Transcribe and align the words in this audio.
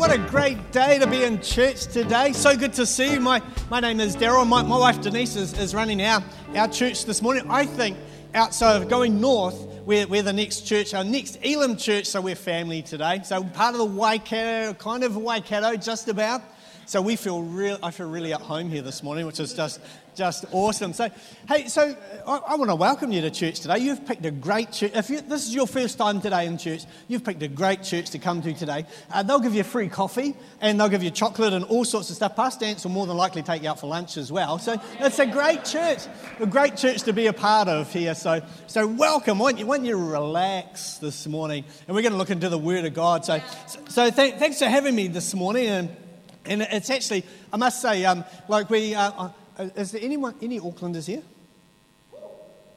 what 0.00 0.10
a 0.10 0.18
great 0.30 0.72
day 0.72 0.98
to 0.98 1.06
be 1.06 1.24
in 1.24 1.42
church 1.42 1.84
today. 1.84 2.32
So 2.32 2.56
good 2.56 2.72
to 2.72 2.86
see 2.86 3.12
you. 3.12 3.20
My, 3.20 3.42
my 3.68 3.80
name 3.80 4.00
is 4.00 4.16
Daryl. 4.16 4.46
My, 4.46 4.62
my 4.62 4.78
wife 4.78 5.02
Denise 5.02 5.36
is, 5.36 5.52
is 5.58 5.74
running 5.74 6.00
our, 6.00 6.24
our 6.56 6.68
church 6.68 7.04
this 7.04 7.20
morning. 7.20 7.44
I 7.50 7.66
think 7.66 7.98
outside 8.32 8.80
of 8.80 8.88
going 8.88 9.20
north, 9.20 9.58
we're, 9.84 10.06
we're 10.06 10.22
the 10.22 10.32
next 10.32 10.62
church, 10.62 10.94
our 10.94 11.04
next 11.04 11.36
Elim 11.44 11.76
church, 11.76 12.06
so 12.06 12.22
we're 12.22 12.34
family 12.34 12.80
today. 12.80 13.20
So 13.24 13.44
part 13.44 13.74
of 13.74 13.78
the 13.78 13.84
Waikato, 13.84 14.72
kind 14.72 15.04
of 15.04 15.18
Waikato, 15.18 15.76
just 15.76 16.08
about. 16.08 16.40
So 16.86 17.02
we 17.02 17.14
feel 17.14 17.42
real, 17.42 17.78
I 17.82 17.90
feel 17.90 18.08
really 18.08 18.32
at 18.32 18.40
home 18.40 18.70
here 18.70 18.80
this 18.80 19.02
morning, 19.02 19.26
which 19.26 19.38
is 19.38 19.52
just, 19.52 19.80
just 20.20 20.44
awesome. 20.52 20.92
So, 20.92 21.08
hey, 21.48 21.66
so 21.68 21.96
I, 22.26 22.40
I 22.48 22.56
want 22.56 22.70
to 22.70 22.74
welcome 22.74 23.10
you 23.10 23.22
to 23.22 23.30
church 23.30 23.60
today. 23.60 23.78
You've 23.78 24.04
picked 24.04 24.26
a 24.26 24.30
great 24.30 24.70
church. 24.70 24.92
If 24.94 25.08
you, 25.08 25.22
this 25.22 25.46
is 25.46 25.54
your 25.54 25.66
first 25.66 25.96
time 25.96 26.20
today 26.20 26.44
in 26.44 26.58
church, 26.58 26.84
you've 27.08 27.24
picked 27.24 27.42
a 27.42 27.48
great 27.48 27.82
church 27.82 28.10
to 28.10 28.18
come 28.18 28.42
to 28.42 28.52
today. 28.52 28.84
Uh, 29.10 29.22
they'll 29.22 29.40
give 29.40 29.54
you 29.54 29.62
free 29.62 29.88
coffee 29.88 30.34
and 30.60 30.78
they'll 30.78 30.90
give 30.90 31.02
you 31.02 31.10
chocolate 31.10 31.54
and 31.54 31.64
all 31.64 31.86
sorts 31.86 32.10
of 32.10 32.16
stuff. 32.16 32.36
Pastor 32.36 32.66
Dance 32.66 32.84
will 32.84 32.90
more 32.90 33.06
than 33.06 33.16
likely 33.16 33.40
take 33.40 33.62
you 33.62 33.70
out 33.70 33.80
for 33.80 33.86
lunch 33.86 34.18
as 34.18 34.30
well. 34.30 34.58
So 34.58 34.76
it's 34.98 35.18
a 35.20 35.24
great 35.24 35.64
church, 35.64 36.00
a 36.38 36.44
great 36.44 36.76
church 36.76 37.04
to 37.04 37.14
be 37.14 37.26
a 37.26 37.32
part 37.32 37.68
of 37.68 37.90
here. 37.90 38.14
So, 38.14 38.42
so 38.66 38.86
welcome. 38.86 39.38
Why 39.38 39.52
don't 39.52 39.84
you, 39.86 39.88
you 39.88 40.12
relax 40.12 40.98
this 40.98 41.26
morning? 41.26 41.64
And 41.88 41.96
we're 41.96 42.02
going 42.02 42.12
to 42.12 42.18
look 42.18 42.28
into 42.28 42.50
the 42.50 42.58
Word 42.58 42.84
of 42.84 42.92
God. 42.92 43.24
So, 43.24 43.40
so, 43.66 43.80
so 43.88 44.10
th- 44.10 44.34
thanks 44.34 44.58
for 44.58 44.66
having 44.66 44.94
me 44.94 45.08
this 45.08 45.32
morning. 45.32 45.66
And 45.66 45.96
and 46.44 46.62
it's 46.62 46.90
actually, 46.90 47.24
I 47.52 47.56
must 47.56 47.82
say, 47.82 48.04
um, 48.04 48.24
like 48.48 48.70
we, 48.70 48.94
uh, 48.94 49.12
uh, 49.12 49.30
is 49.60 49.92
there 49.92 50.00
anyone, 50.02 50.34
any 50.42 50.60
Aucklanders 50.60 51.06
here? 51.06 51.22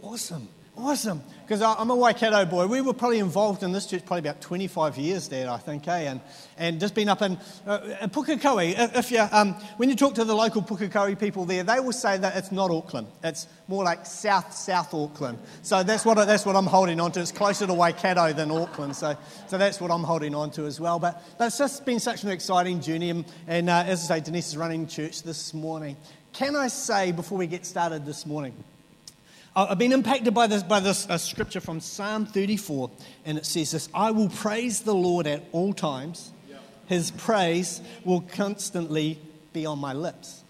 Awesome, 0.01 0.49
awesome. 0.75 1.23
Because 1.43 1.61
I'm 1.61 1.89
a 1.89 1.95
Waikato 1.95 2.45
boy. 2.45 2.67
We 2.67 2.81
were 2.81 2.93
probably 2.93 3.19
involved 3.19 3.63
in 3.63 3.71
this 3.71 3.85
church 3.85 4.05
probably 4.05 4.29
about 4.29 4.41
25 4.41 4.97
years 4.97 5.27
there, 5.29 5.49
I 5.49 5.57
think, 5.57 5.87
eh? 5.87 6.09
And, 6.09 6.21
and 6.57 6.79
just 6.79 6.95
been 6.95 7.09
up 7.09 7.21
in, 7.21 7.37
uh, 7.65 7.79
Pukekohe. 8.07 8.95
If 8.97 9.11
you, 9.11 9.25
um, 9.31 9.53
when 9.77 9.89
you 9.89 9.95
talk 9.95 10.15
to 10.15 10.25
the 10.25 10.33
local 10.33 10.61
Pukekohe 10.61 11.19
people 11.19 11.45
there, 11.45 11.63
they 11.63 11.79
will 11.79 11.93
say 11.93 12.17
that 12.17 12.35
it's 12.35 12.51
not 12.51 12.71
Auckland. 12.71 13.07
It's 13.23 13.47
more 13.67 13.83
like 13.83 14.05
South, 14.05 14.53
South 14.53 14.93
Auckland. 14.93 15.37
So 15.61 15.83
that's 15.83 16.05
what, 16.05 16.15
that's 16.15 16.45
what 16.45 16.55
I'm 16.55 16.65
holding 16.65 16.99
on 16.99 17.11
to. 17.13 17.21
It's 17.21 17.31
closer 17.31 17.67
to 17.67 17.73
Waikato 17.73 18.33
than 18.33 18.51
Auckland. 18.51 18.95
So, 18.95 19.15
so 19.47 19.57
that's 19.57 19.79
what 19.79 19.91
I'm 19.91 20.03
holding 20.03 20.35
on 20.35 20.51
to 20.51 20.65
as 20.65 20.79
well. 20.79 20.99
But, 20.99 21.21
but 21.37 21.47
it's 21.47 21.57
just 21.57 21.85
been 21.85 21.99
such 21.99 22.23
an 22.23 22.29
exciting 22.29 22.81
journey. 22.81 23.09
And, 23.09 23.25
and 23.47 23.69
uh, 23.69 23.83
as 23.85 24.09
I 24.09 24.15
say, 24.15 24.25
Denise 24.25 24.47
is 24.47 24.57
running 24.57 24.87
church 24.87 25.23
this 25.23 25.53
morning. 25.53 25.97
Can 26.33 26.55
I 26.55 26.67
say, 26.67 27.11
before 27.11 27.37
we 27.37 27.45
get 27.45 27.63
started 27.63 28.07
this 28.07 28.25
morning, 28.25 28.55
I've 29.55 29.77
been 29.77 29.91
impacted 29.91 30.33
by 30.33 30.47
this, 30.47 30.63
by 30.63 30.79
this 30.79 31.07
uh, 31.07 31.19
scripture 31.19 31.61
from 31.61 31.79
Psalm 31.79 32.25
34, 32.25 32.89
and 33.23 33.37
it 33.37 33.45
says 33.45 33.69
this 33.69 33.87
I 33.93 34.09
will 34.09 34.29
praise 34.29 34.81
the 34.81 34.95
Lord 34.95 35.27
at 35.27 35.43
all 35.51 35.73
times, 35.73 36.31
his 36.87 37.11
praise 37.11 37.81
will 38.03 38.21
constantly 38.21 39.19
be 39.53 39.67
on 39.67 39.77
my 39.77 39.93
lips. 39.93 40.43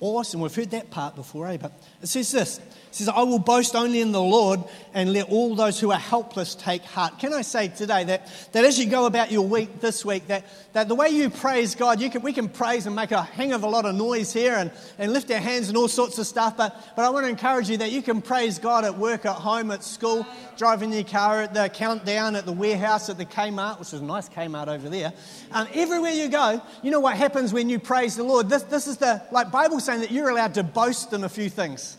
Awesome. 0.00 0.40
We've 0.40 0.54
heard 0.54 0.70
that 0.70 0.90
part 0.90 1.14
before, 1.14 1.46
eh? 1.48 1.58
But 1.58 1.72
it 2.00 2.06
says 2.06 2.32
this 2.32 2.60
says, 2.90 3.08
I 3.08 3.22
will 3.22 3.38
boast 3.38 3.74
only 3.74 4.00
in 4.00 4.12
the 4.12 4.22
Lord 4.22 4.60
and 4.94 5.12
let 5.12 5.28
all 5.28 5.54
those 5.54 5.78
who 5.78 5.90
are 5.90 5.98
helpless 5.98 6.54
take 6.54 6.82
heart. 6.82 7.18
Can 7.18 7.34
I 7.34 7.42
say 7.42 7.68
today 7.68 8.04
that, 8.04 8.26
that 8.52 8.64
as 8.64 8.78
you 8.78 8.86
go 8.86 9.06
about 9.06 9.30
your 9.30 9.46
week 9.46 9.80
this 9.80 10.04
week, 10.04 10.26
that, 10.28 10.44
that 10.72 10.88
the 10.88 10.94
way 10.94 11.10
you 11.10 11.28
praise 11.28 11.74
God, 11.74 12.00
you 12.00 12.08
can, 12.08 12.22
we 12.22 12.32
can 12.32 12.48
praise 12.48 12.86
and 12.86 12.96
make 12.96 13.12
a 13.12 13.22
hang 13.22 13.52
of 13.52 13.62
a 13.62 13.68
lot 13.68 13.84
of 13.84 13.94
noise 13.94 14.32
here 14.32 14.54
and, 14.54 14.70
and 14.98 15.12
lift 15.12 15.30
our 15.30 15.38
hands 15.38 15.68
and 15.68 15.76
all 15.76 15.88
sorts 15.88 16.18
of 16.18 16.26
stuff, 16.26 16.56
but, 16.56 16.74
but 16.96 17.04
I 17.04 17.10
want 17.10 17.24
to 17.24 17.30
encourage 17.30 17.68
you 17.68 17.76
that 17.78 17.92
you 17.92 18.02
can 18.02 18.22
praise 18.22 18.58
God 18.58 18.84
at 18.84 18.96
work, 18.96 19.26
at 19.26 19.36
home, 19.36 19.70
at 19.70 19.84
school, 19.84 20.26
driving 20.56 20.92
your 20.92 21.04
car, 21.04 21.42
at 21.42 21.54
the 21.54 21.68
countdown, 21.68 22.34
at 22.34 22.46
the 22.46 22.52
warehouse, 22.52 23.10
at 23.10 23.18
the 23.18 23.26
Kmart, 23.26 23.78
which 23.78 23.92
is 23.92 24.00
a 24.00 24.04
nice 24.04 24.28
Kmart 24.28 24.68
over 24.68 24.88
there. 24.88 25.12
Um, 25.52 25.68
everywhere 25.74 26.12
you 26.12 26.28
go, 26.28 26.62
you 26.82 26.90
know 26.90 27.00
what 27.00 27.16
happens 27.16 27.52
when 27.52 27.68
you 27.68 27.78
praise 27.78 28.16
the 28.16 28.24
Lord? 28.24 28.48
This, 28.48 28.62
this 28.62 28.86
is 28.86 28.96
the, 28.96 29.22
like 29.30 29.50
Bible 29.50 29.80
saying 29.80 30.00
that 30.00 30.10
you're 30.10 30.30
allowed 30.30 30.54
to 30.54 30.62
boast 30.62 31.12
in 31.12 31.24
a 31.24 31.28
few 31.28 31.50
things. 31.50 31.98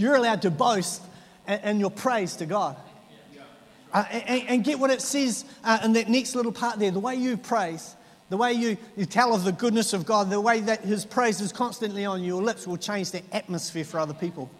You're 0.00 0.14
allowed 0.14 0.40
to 0.42 0.50
boast 0.50 1.02
and, 1.46 1.78
your 1.78 1.90
praise 1.90 2.36
to 2.36 2.46
God. 2.46 2.74
Uh, 3.92 4.04
and, 4.10 4.48
and, 4.48 4.64
get 4.64 4.78
what 4.78 4.90
it 4.90 5.02
says 5.02 5.44
uh, 5.62 5.80
in 5.84 5.92
that 5.92 6.08
next 6.08 6.34
little 6.34 6.52
part 6.52 6.78
there. 6.78 6.90
The 6.90 6.98
way 6.98 7.16
you 7.16 7.36
praise, 7.36 7.96
the 8.30 8.38
way 8.38 8.54
you, 8.54 8.78
you 8.96 9.04
tell 9.04 9.34
of 9.34 9.44
the 9.44 9.52
goodness 9.52 9.92
of 9.92 10.06
God, 10.06 10.30
the 10.30 10.40
way 10.40 10.60
that 10.60 10.80
His 10.80 11.04
praise 11.04 11.42
is 11.42 11.52
constantly 11.52 12.06
on 12.06 12.24
your 12.24 12.40
lips 12.40 12.66
will 12.66 12.78
change 12.78 13.10
the 13.10 13.22
atmosphere 13.30 13.84
for 13.84 14.00
other 14.00 14.14
people. 14.14 14.50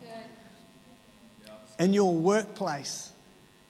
In 1.78 1.94
your 1.94 2.12
workplace, 2.12 3.10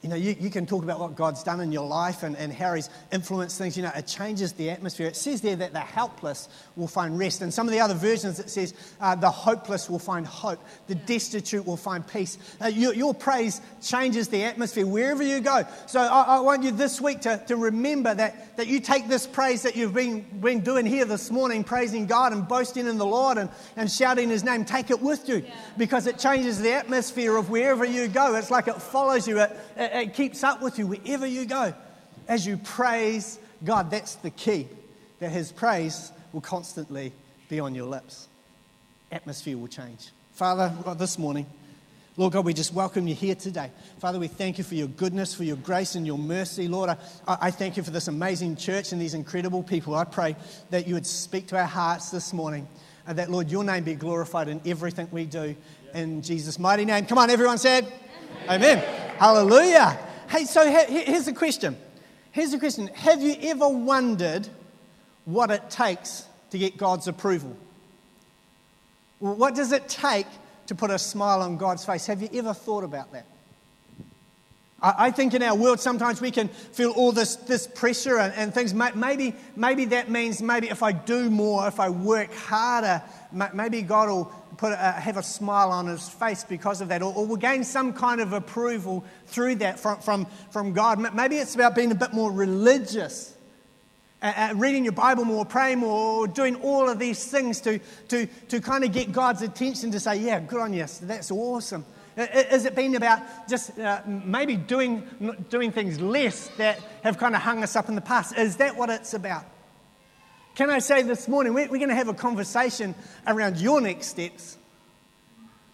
you 0.02 0.08
know, 0.08 0.16
you, 0.16 0.34
you 0.40 0.50
can 0.50 0.66
talk 0.66 0.82
about 0.82 0.98
what 0.98 1.14
God's 1.14 1.44
done 1.44 1.60
in 1.60 1.70
your 1.70 1.86
life 1.86 2.24
and, 2.24 2.36
and 2.36 2.52
how 2.52 2.74
He's 2.74 2.90
influenced 3.12 3.58
things. 3.58 3.76
You 3.76 3.84
know, 3.84 3.92
it 3.94 4.08
changes 4.08 4.54
the 4.54 4.70
atmosphere. 4.70 5.06
It 5.06 5.14
says 5.14 5.40
there 5.40 5.54
that 5.56 5.72
the 5.72 5.78
helpless 5.80 6.48
will 6.80 6.88
find 6.88 7.18
rest. 7.18 7.42
And 7.42 7.52
some 7.52 7.68
of 7.68 7.72
the 7.72 7.80
other 7.80 7.94
versions, 7.94 8.40
it 8.40 8.50
says 8.50 8.74
uh, 9.00 9.14
the 9.14 9.30
hopeless 9.30 9.88
will 9.88 9.98
find 9.98 10.26
hope, 10.26 10.58
the 10.88 10.94
destitute 10.94 11.66
will 11.66 11.76
find 11.76 12.06
peace. 12.06 12.38
Uh, 12.60 12.66
your, 12.66 12.94
your, 12.94 13.14
praise 13.14 13.60
changes 13.82 14.28
the 14.28 14.44
atmosphere 14.44 14.86
wherever 14.86 15.22
you 15.22 15.40
go. 15.40 15.64
So 15.86 16.00
I, 16.00 16.36
I, 16.36 16.40
want 16.40 16.62
you 16.62 16.70
this 16.70 17.00
week 17.00 17.20
to, 17.22 17.42
to 17.48 17.56
remember 17.56 18.14
that, 18.14 18.56
that 18.56 18.66
you 18.66 18.80
take 18.80 19.08
this 19.08 19.26
praise 19.26 19.62
that 19.62 19.76
you've 19.76 19.94
been, 19.94 20.22
been 20.40 20.60
doing 20.60 20.86
here 20.86 21.04
this 21.04 21.30
morning, 21.30 21.62
praising 21.62 22.06
God 22.06 22.32
and 22.32 22.48
boasting 22.48 22.86
in 22.86 22.96
the 22.96 23.06
Lord 23.06 23.36
and, 23.36 23.50
and 23.76 23.90
shouting 23.90 24.30
His 24.30 24.42
name, 24.42 24.64
take 24.64 24.90
it 24.90 25.00
with 25.00 25.28
you 25.28 25.44
because 25.76 26.06
it 26.06 26.18
changes 26.18 26.60
the 26.60 26.72
atmosphere 26.72 27.36
of 27.36 27.50
wherever 27.50 27.84
you 27.84 28.08
go. 28.08 28.34
It's 28.36 28.50
like 28.50 28.68
it 28.68 28.80
follows 28.80 29.28
you. 29.28 29.38
It, 29.40 29.50
it, 29.76 29.92
it 29.92 30.14
keeps 30.14 30.42
up 30.42 30.62
with 30.62 30.78
you 30.78 30.86
wherever 30.86 31.26
you 31.26 31.44
go. 31.44 31.74
As 32.26 32.46
you 32.46 32.56
praise 32.56 33.38
God, 33.64 33.90
that's 33.90 34.14
the 34.16 34.30
key, 34.30 34.68
that 35.18 35.30
His 35.30 35.52
praise 35.52 36.12
will 36.32 36.40
constantly 36.40 37.12
be 37.48 37.60
on 37.60 37.74
your 37.74 37.86
lips. 37.86 38.28
Atmosphere 39.12 39.58
will 39.58 39.68
change. 39.68 40.10
Father, 40.32 40.72
God, 40.84 40.98
this 40.98 41.18
morning, 41.18 41.46
Lord 42.16 42.32
God, 42.32 42.44
we 42.44 42.52
just 42.52 42.74
welcome 42.74 43.08
you 43.08 43.14
here 43.14 43.34
today. 43.34 43.70
Father, 43.98 44.18
we 44.18 44.28
thank 44.28 44.58
you 44.58 44.64
for 44.64 44.74
your 44.74 44.88
goodness, 44.88 45.34
for 45.34 45.44
your 45.44 45.56
grace 45.56 45.94
and 45.94 46.06
your 46.06 46.18
mercy. 46.18 46.68
Lord, 46.68 46.90
I, 46.90 46.96
I 47.26 47.50
thank 47.50 47.76
you 47.76 47.82
for 47.82 47.90
this 47.90 48.08
amazing 48.08 48.56
church 48.56 48.92
and 48.92 49.00
these 49.00 49.14
incredible 49.14 49.62
people. 49.62 49.94
I 49.94 50.04
pray 50.04 50.36
that 50.70 50.86
you 50.86 50.94
would 50.94 51.06
speak 51.06 51.46
to 51.48 51.58
our 51.58 51.64
hearts 51.64 52.10
this 52.10 52.32
morning 52.32 52.68
and 53.06 53.18
that, 53.18 53.30
Lord, 53.30 53.50
your 53.50 53.64
name 53.64 53.84
be 53.84 53.94
glorified 53.94 54.48
in 54.48 54.60
everything 54.66 55.08
we 55.10 55.24
do. 55.24 55.56
In 55.94 56.22
Jesus' 56.22 56.58
mighty 56.58 56.84
name. 56.84 57.06
Come 57.06 57.18
on, 57.18 57.30
everyone 57.30 57.58
said, 57.58 57.90
Amen. 58.48 58.78
Amen. 58.78 59.16
Hallelujah. 59.18 59.98
Hey, 60.28 60.44
so 60.44 60.64
here's 60.68 61.24
the 61.24 61.32
question. 61.32 61.76
Here's 62.32 62.52
the 62.52 62.58
question 62.58 62.88
Have 62.88 63.22
you 63.22 63.36
ever 63.42 63.68
wondered 63.68 64.48
what 65.32 65.50
it 65.50 65.70
takes 65.70 66.26
to 66.50 66.58
get 66.58 66.76
God's 66.76 67.08
approval? 67.08 67.56
What 69.18 69.54
does 69.54 69.72
it 69.72 69.88
take 69.88 70.26
to 70.66 70.74
put 70.74 70.90
a 70.90 70.98
smile 70.98 71.42
on 71.42 71.56
God's 71.56 71.84
face? 71.84 72.06
Have 72.06 72.22
you 72.22 72.28
ever 72.34 72.54
thought 72.54 72.84
about 72.84 73.12
that? 73.12 73.26
I 74.82 75.10
think 75.10 75.34
in 75.34 75.42
our 75.42 75.54
world 75.54 75.78
sometimes 75.78 76.22
we 76.22 76.30
can 76.30 76.48
feel 76.48 76.92
all 76.92 77.12
this, 77.12 77.36
this 77.36 77.66
pressure 77.66 78.18
and, 78.18 78.32
and 78.32 78.54
things. 78.54 78.72
Maybe, 78.72 79.34
maybe 79.54 79.84
that 79.86 80.08
means 80.08 80.40
maybe 80.40 80.70
if 80.70 80.82
I 80.82 80.92
do 80.92 81.28
more, 81.28 81.68
if 81.68 81.78
I 81.78 81.90
work 81.90 82.32
harder, 82.32 83.02
maybe 83.52 83.82
God 83.82 84.08
will 84.08 84.24
put 84.56 84.72
a, 84.72 84.76
have 84.76 85.18
a 85.18 85.22
smile 85.22 85.70
on 85.70 85.86
his 85.86 86.08
face 86.08 86.44
because 86.44 86.80
of 86.80 86.88
that, 86.88 87.02
or, 87.02 87.12
or 87.14 87.26
will 87.26 87.36
gain 87.36 87.62
some 87.62 87.92
kind 87.92 88.22
of 88.22 88.32
approval 88.32 89.04
through 89.26 89.56
that 89.56 89.78
from, 89.78 90.00
from, 90.00 90.26
from 90.50 90.72
God. 90.72 91.14
Maybe 91.14 91.36
it's 91.36 91.54
about 91.54 91.74
being 91.74 91.92
a 91.92 91.94
bit 91.94 92.14
more 92.14 92.32
religious. 92.32 93.36
Uh, 94.22 94.52
reading 94.54 94.84
your 94.84 94.92
Bible 94.92 95.24
more, 95.24 95.46
praying 95.46 95.78
more, 95.78 96.26
doing 96.28 96.54
all 96.56 96.90
of 96.90 96.98
these 96.98 97.24
things 97.24 97.60
to, 97.62 97.78
to, 98.08 98.26
to 98.48 98.60
kind 98.60 98.84
of 98.84 98.92
get 98.92 99.12
God's 99.12 99.40
attention 99.40 99.90
to 99.92 100.00
say, 100.00 100.18
Yeah, 100.18 100.40
good 100.40 100.60
on 100.60 100.74
you, 100.74 100.84
that's 101.02 101.30
awesome. 101.30 101.84
Is 102.16 102.66
it 102.66 102.74
been 102.74 102.96
about 102.96 103.48
just 103.48 103.78
uh, 103.78 104.02
maybe 104.06 104.56
doing, 104.56 105.04
doing 105.48 105.72
things 105.72 106.00
less 106.00 106.48
that 106.58 106.78
have 107.02 107.16
kind 107.16 107.34
of 107.34 107.40
hung 107.40 107.62
us 107.62 107.76
up 107.76 107.88
in 107.88 107.94
the 107.94 108.00
past? 108.02 108.36
Is 108.36 108.56
that 108.56 108.76
what 108.76 108.90
it's 108.90 109.14
about? 109.14 109.44
Can 110.54 110.68
I 110.68 110.80
say 110.80 111.02
this 111.02 111.28
morning, 111.28 111.54
we're, 111.54 111.68
going 111.68 111.88
to 111.88 111.94
have 111.94 112.08
a 112.08 112.14
conversation 112.14 112.94
around 113.26 113.58
your 113.58 113.80
next 113.80 114.08
steps, 114.08 114.58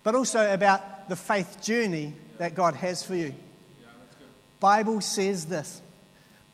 but 0.04 0.14
also 0.14 0.52
about 0.52 1.08
the 1.08 1.16
faith 1.16 1.60
journey 1.60 2.14
that 2.38 2.54
God 2.54 2.74
has 2.74 3.02
for 3.02 3.16
you. 3.16 3.34
Bible 4.60 5.00
says 5.00 5.46
this. 5.46 5.82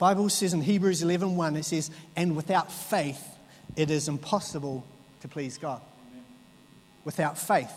Bible 0.03 0.29
says 0.31 0.53
in 0.53 0.63
Hebrews 0.63 1.01
11:1 1.01 1.37
1, 1.37 1.57
it 1.59 1.65
says, 1.65 1.89
"And 2.17 2.35
without 2.35 2.73
faith 2.73 3.25
it 3.77 3.89
is 3.89 4.09
impossible 4.09 4.83
to 5.21 5.29
please 5.29 5.59
God." 5.59 5.81
Without 7.05 7.39
faith. 7.39 7.71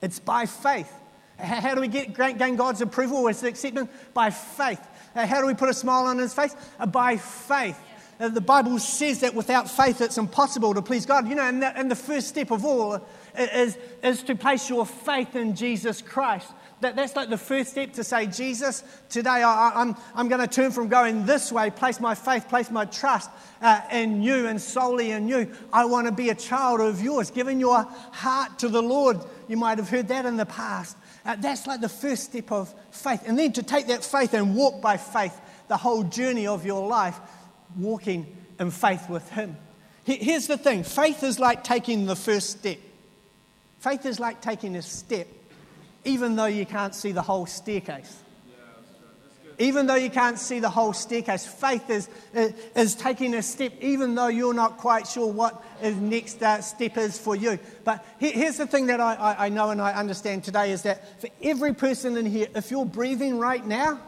It's 0.00 0.18
by 0.18 0.46
faith. 0.46 0.90
How 1.38 1.74
do 1.74 1.82
we 1.82 1.88
get, 1.88 2.14
gain 2.38 2.56
God's 2.56 2.80
approval 2.80 3.18
or 3.18 3.28
acceptance? 3.28 3.90
By 4.14 4.30
faith. 4.30 4.80
How 5.14 5.42
do 5.42 5.46
we 5.46 5.52
put 5.52 5.68
a 5.68 5.74
smile 5.74 6.06
on 6.06 6.16
his 6.16 6.32
face? 6.32 6.56
By 6.90 7.18
faith. 7.18 7.78
Uh, 8.18 8.28
the 8.30 8.40
Bible 8.40 8.78
says 8.78 9.20
that 9.20 9.34
without 9.34 9.70
faith 9.70 10.00
it's 10.00 10.16
impossible 10.16 10.72
to 10.72 10.80
please 10.80 11.04
God. 11.04 11.28
You 11.28 11.34
know, 11.34 11.42
and 11.42 11.62
the, 11.62 11.78
and 11.78 11.90
the 11.90 11.96
first 11.96 12.28
step 12.28 12.50
of 12.50 12.64
all 12.64 13.06
is, 13.36 13.76
is 14.02 14.22
to 14.22 14.34
place 14.34 14.70
your 14.70 14.86
faith 14.86 15.36
in 15.36 15.54
Jesus 15.54 16.00
Christ. 16.00 16.50
That, 16.80 16.94
that's 16.94 17.16
like 17.16 17.28
the 17.28 17.38
first 17.38 17.72
step 17.72 17.94
to 17.94 18.04
say, 18.04 18.26
Jesus, 18.26 18.84
today 19.08 19.42
I, 19.42 19.72
I'm, 19.74 19.96
I'm 20.14 20.28
going 20.28 20.40
to 20.40 20.46
turn 20.46 20.70
from 20.70 20.88
going 20.88 21.26
this 21.26 21.50
way, 21.50 21.70
place 21.70 21.98
my 21.98 22.14
faith, 22.14 22.48
place 22.48 22.70
my 22.70 22.84
trust 22.84 23.30
uh, 23.60 23.80
in 23.90 24.22
you 24.22 24.46
and 24.46 24.60
solely 24.60 25.10
in 25.10 25.26
you. 25.28 25.52
I 25.72 25.86
want 25.86 26.06
to 26.06 26.12
be 26.12 26.30
a 26.30 26.34
child 26.34 26.80
of 26.80 27.02
yours, 27.02 27.30
giving 27.30 27.58
your 27.58 27.82
heart 28.12 28.60
to 28.60 28.68
the 28.68 28.82
Lord. 28.82 29.18
You 29.48 29.56
might 29.56 29.78
have 29.78 29.88
heard 29.88 30.08
that 30.08 30.24
in 30.24 30.36
the 30.36 30.46
past. 30.46 30.96
Uh, 31.24 31.36
that's 31.36 31.66
like 31.66 31.80
the 31.80 31.88
first 31.88 32.24
step 32.24 32.52
of 32.52 32.72
faith. 32.92 33.22
And 33.26 33.38
then 33.38 33.52
to 33.54 33.62
take 33.62 33.88
that 33.88 34.04
faith 34.04 34.32
and 34.34 34.54
walk 34.54 34.80
by 34.80 34.96
faith 34.96 35.38
the 35.66 35.76
whole 35.76 36.04
journey 36.04 36.46
of 36.46 36.64
your 36.64 36.86
life, 36.86 37.18
walking 37.76 38.36
in 38.58 38.70
faith 38.70 39.08
with 39.08 39.28
Him. 39.30 39.56
Here's 40.04 40.46
the 40.46 40.56
thing 40.56 40.84
faith 40.84 41.22
is 41.22 41.38
like 41.38 41.64
taking 41.64 42.06
the 42.06 42.16
first 42.16 42.58
step. 42.58 42.78
Faith 43.80 44.06
is 44.06 44.18
like 44.18 44.40
taking 44.40 44.74
a 44.76 44.82
step, 44.82 45.28
even 46.08 46.36
though 46.36 46.46
you 46.46 46.64
can't 46.64 46.94
see 46.94 47.12
the 47.12 47.22
whole 47.22 47.44
staircase. 47.44 48.22
Even 49.60 49.86
though 49.86 49.96
you 49.96 50.08
can't 50.08 50.38
see 50.38 50.60
the 50.60 50.70
whole 50.70 50.92
staircase, 50.92 51.44
faith 51.44 51.90
is, 51.90 52.08
is 52.74 52.94
taking 52.94 53.34
a 53.34 53.42
step, 53.42 53.72
even 53.80 54.14
though 54.14 54.28
you're 54.28 54.54
not 54.54 54.78
quite 54.78 55.06
sure 55.06 55.30
what 55.30 55.62
the 55.82 55.90
next 55.92 56.40
step 56.60 56.96
is 56.96 57.18
for 57.18 57.36
you. 57.36 57.58
But 57.84 58.06
here's 58.18 58.56
the 58.56 58.66
thing 58.66 58.86
that 58.86 59.00
I, 59.00 59.36
I 59.38 59.48
know 59.48 59.70
and 59.70 59.82
I 59.82 59.92
understand 59.92 60.44
today 60.44 60.70
is 60.70 60.82
that 60.82 61.20
for 61.20 61.28
every 61.42 61.74
person 61.74 62.16
in 62.16 62.24
here, 62.24 62.46
if 62.54 62.70
you're 62.70 62.86
breathing 62.86 63.38
right 63.38 63.66
now, 63.66 64.00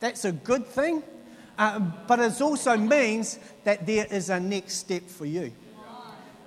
that's 0.00 0.24
a 0.24 0.32
good 0.32 0.66
thing. 0.66 1.02
Uh, 1.56 1.80
but 2.06 2.20
it 2.20 2.40
also 2.40 2.76
means 2.76 3.38
that 3.64 3.86
there 3.86 4.06
is 4.10 4.28
a 4.28 4.38
next 4.38 4.74
step 4.74 5.08
for 5.08 5.24
you. 5.24 5.50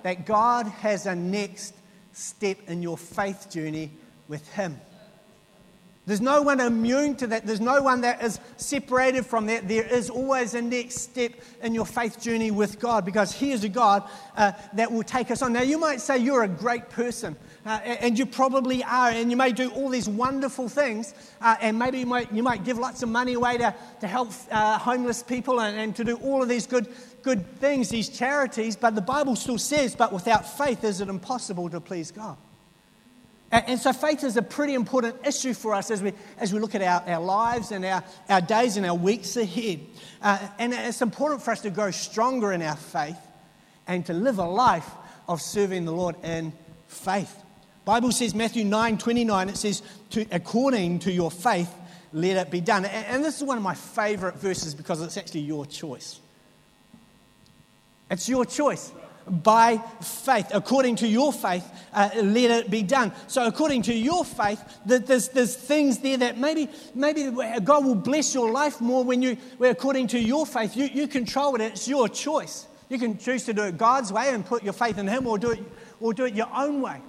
That 0.04 0.24
God 0.24 0.66
has 0.66 1.06
a 1.06 1.14
next 1.14 1.74
step 2.12 2.58
in 2.68 2.82
your 2.82 2.96
faith 2.96 3.50
journey 3.50 3.90
with 4.28 4.46
Him. 4.52 4.80
There's 6.08 6.22
no 6.22 6.40
one 6.40 6.58
immune 6.58 7.16
to 7.16 7.26
that. 7.26 7.44
There's 7.44 7.60
no 7.60 7.82
one 7.82 8.00
that 8.00 8.22
is 8.24 8.40
separated 8.56 9.26
from 9.26 9.44
that. 9.44 9.68
There 9.68 9.84
is 9.84 10.08
always 10.08 10.54
a 10.54 10.62
next 10.62 11.00
step 11.00 11.32
in 11.62 11.74
your 11.74 11.84
faith 11.84 12.18
journey 12.18 12.50
with 12.50 12.80
God 12.80 13.04
because 13.04 13.30
He 13.30 13.52
is 13.52 13.62
a 13.62 13.68
God 13.68 14.08
uh, 14.34 14.52
that 14.72 14.90
will 14.90 15.02
take 15.02 15.30
us 15.30 15.42
on. 15.42 15.52
Now, 15.52 15.60
you 15.60 15.76
might 15.76 16.00
say 16.00 16.16
you're 16.16 16.44
a 16.44 16.48
great 16.48 16.88
person, 16.88 17.36
uh, 17.66 17.80
and 17.84 18.18
you 18.18 18.24
probably 18.24 18.82
are, 18.82 19.10
and 19.10 19.30
you 19.30 19.36
may 19.36 19.52
do 19.52 19.68
all 19.72 19.90
these 19.90 20.08
wonderful 20.08 20.70
things, 20.70 21.12
uh, 21.42 21.56
and 21.60 21.78
maybe 21.78 21.98
you 21.98 22.06
might, 22.06 22.32
you 22.32 22.42
might 22.42 22.64
give 22.64 22.78
lots 22.78 23.02
of 23.02 23.10
money 23.10 23.34
away 23.34 23.58
to, 23.58 23.74
to 24.00 24.06
help 24.06 24.30
uh, 24.50 24.78
homeless 24.78 25.22
people 25.22 25.60
and, 25.60 25.78
and 25.78 25.94
to 25.96 26.04
do 26.04 26.16
all 26.22 26.42
of 26.42 26.48
these 26.48 26.66
good, 26.66 26.88
good 27.20 27.46
things, 27.60 27.90
these 27.90 28.08
charities, 28.08 28.76
but 28.76 28.94
the 28.94 29.02
Bible 29.02 29.36
still 29.36 29.58
says, 29.58 29.94
but 29.94 30.10
without 30.10 30.56
faith 30.56 30.84
is 30.84 31.02
it 31.02 31.10
impossible 31.10 31.68
to 31.68 31.82
please 31.82 32.10
God. 32.10 32.38
And, 33.50 33.78
so 33.78 33.94
faith 33.94 34.24
is 34.24 34.36
a 34.36 34.42
pretty 34.42 34.74
important 34.74 35.16
issue 35.26 35.54
for 35.54 35.74
us 35.74 35.90
as 35.90 36.02
we, 36.02 36.12
as 36.36 36.52
we 36.52 36.60
look 36.60 36.74
at 36.74 36.82
our, 36.82 37.02
our 37.14 37.22
lives 37.22 37.72
and 37.72 37.82
our, 37.84 38.04
our 38.28 38.42
days 38.42 38.76
and 38.76 38.84
our 38.84 38.94
weeks 38.94 39.36
ahead. 39.38 39.80
Uh, 40.20 40.38
and 40.58 40.74
it's 40.74 41.00
important 41.00 41.42
for 41.42 41.52
us 41.52 41.62
to 41.62 41.70
grow 41.70 41.90
stronger 41.90 42.52
in 42.52 42.60
our 42.60 42.76
faith 42.76 43.16
and 43.86 44.04
to 44.04 44.12
live 44.12 44.38
a 44.38 44.44
life 44.44 44.88
of 45.28 45.40
serving 45.40 45.86
the 45.86 45.92
Lord 45.92 46.16
in 46.22 46.52
faith. 46.88 47.34
Bible 47.86 48.12
says, 48.12 48.34
Matthew 48.34 48.64
9 48.64 48.98
29, 48.98 49.48
it 49.48 49.56
says, 49.56 49.82
to, 50.10 50.26
according 50.30 50.98
to 51.00 51.12
your 51.12 51.30
faith, 51.30 51.74
let 52.12 52.36
it 52.36 52.50
be 52.50 52.60
done. 52.60 52.84
And, 52.84 53.06
and 53.06 53.24
this 53.24 53.38
is 53.38 53.44
one 53.44 53.56
of 53.56 53.62
my 53.62 53.74
favorite 53.74 54.36
verses 54.36 54.74
because 54.74 55.00
it's 55.00 55.16
actually 55.16 55.40
your 55.40 55.64
choice. 55.64 56.20
It's 58.10 58.28
your 58.28 58.44
choice 58.44 58.92
by 59.30 59.78
faith. 60.00 60.50
According 60.52 60.96
to 60.96 61.08
your 61.08 61.32
faith, 61.32 61.68
uh, 61.92 62.10
let 62.14 62.50
it 62.50 62.70
be 62.70 62.82
done. 62.82 63.12
So, 63.26 63.46
according 63.46 63.82
to 63.82 63.94
your 63.94 64.24
faith, 64.24 64.62
there's, 64.84 65.28
there's 65.28 65.56
things 65.56 65.98
there 65.98 66.16
that 66.18 66.38
maybe, 66.38 66.68
maybe 66.94 67.30
God 67.62 67.84
will 67.84 67.94
bless 67.94 68.34
your 68.34 68.50
life 68.50 68.80
more 68.80 69.04
when 69.04 69.22
you, 69.22 69.36
where 69.58 69.70
according 69.70 70.08
to 70.08 70.18
your 70.18 70.46
faith, 70.46 70.76
you, 70.76 70.86
you 70.86 71.08
control 71.08 71.54
it. 71.56 71.62
It's 71.62 71.88
your 71.88 72.08
choice. 72.08 72.66
You 72.88 72.98
can 72.98 73.18
choose 73.18 73.44
to 73.44 73.52
do 73.52 73.64
it 73.64 73.76
God's 73.76 74.12
way 74.12 74.32
and 74.32 74.44
put 74.44 74.62
your 74.62 74.72
faith 74.72 74.98
in 74.98 75.06
Him 75.06 75.26
or 75.26 75.38
do 75.38 75.50
it, 75.50 75.60
or 76.00 76.14
do 76.14 76.24
it 76.24 76.34
your 76.34 76.50
own 76.54 76.80
way. 76.80 77.00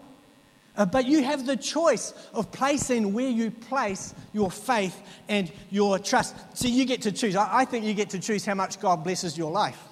Uh, 0.75 0.85
but 0.85 1.05
you 1.05 1.23
have 1.23 1.45
the 1.45 1.57
choice 1.57 2.13
of 2.33 2.51
placing 2.51 3.11
where 3.13 3.29
you 3.29 3.51
place 3.51 4.13
your 4.33 4.49
faith 4.49 5.01
and 5.27 5.51
your 5.69 5.99
trust. 5.99 6.35
So 6.53 6.67
you 6.67 6.85
get 6.85 7.01
to 7.01 7.11
choose. 7.11 7.35
I, 7.35 7.59
I 7.59 7.65
think 7.65 7.85
you 7.85 7.93
get 7.93 8.11
to 8.11 8.19
choose 8.19 8.45
how 8.45 8.53
much 8.53 8.79
God 8.79 9.03
blesses 9.03 9.37
your 9.37 9.51
life 9.51 9.88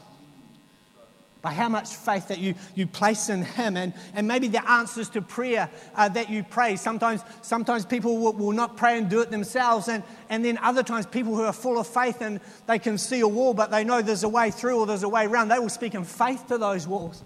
by 1.41 1.51
how 1.51 1.69
much 1.69 1.95
faith 1.95 2.27
that 2.29 2.39
you, 2.39 2.55
you 2.75 2.87
place 2.87 3.29
in 3.29 3.43
Him, 3.43 3.77
and, 3.77 3.93
and 4.13 4.27
maybe 4.27 4.47
the 4.47 4.69
answers 4.69 5.09
to 5.09 5.21
prayer 5.21 5.69
uh, 5.95 6.09
that 6.09 6.29
you 6.29 6.43
pray. 6.43 6.75
Sometimes, 6.75 7.21
sometimes 7.41 7.85
people 7.85 8.17
will, 8.17 8.33
will, 8.33 8.51
not 8.51 8.77
pray 8.77 8.97
and 8.97 9.09
do 9.09 9.21
it 9.21 9.29
themselves, 9.29 9.87
and, 9.87 10.03
and 10.29 10.43
then 10.43 10.57
other 10.59 10.83
times, 10.83 11.05
people 11.05 11.35
who 11.35 11.43
are 11.43 11.53
full 11.53 11.79
of 11.79 11.87
faith 11.87 12.21
and 12.21 12.39
they 12.65 12.79
can 12.79 12.97
see 12.97 13.19
a 13.19 13.27
wall, 13.27 13.53
but 13.53 13.71
they 13.71 13.83
know 13.83 14.01
there's 14.01 14.23
a 14.23 14.29
way 14.29 14.51
through 14.51 14.79
or 14.79 14.85
there's 14.85 15.03
a 15.03 15.09
way 15.09 15.25
around, 15.25 15.49
they 15.49 15.59
will 15.59 15.69
speak 15.69 15.95
in 15.95 16.03
faith 16.03 16.47
to 16.47 16.57
those 16.57 16.87
walls. 16.87 17.23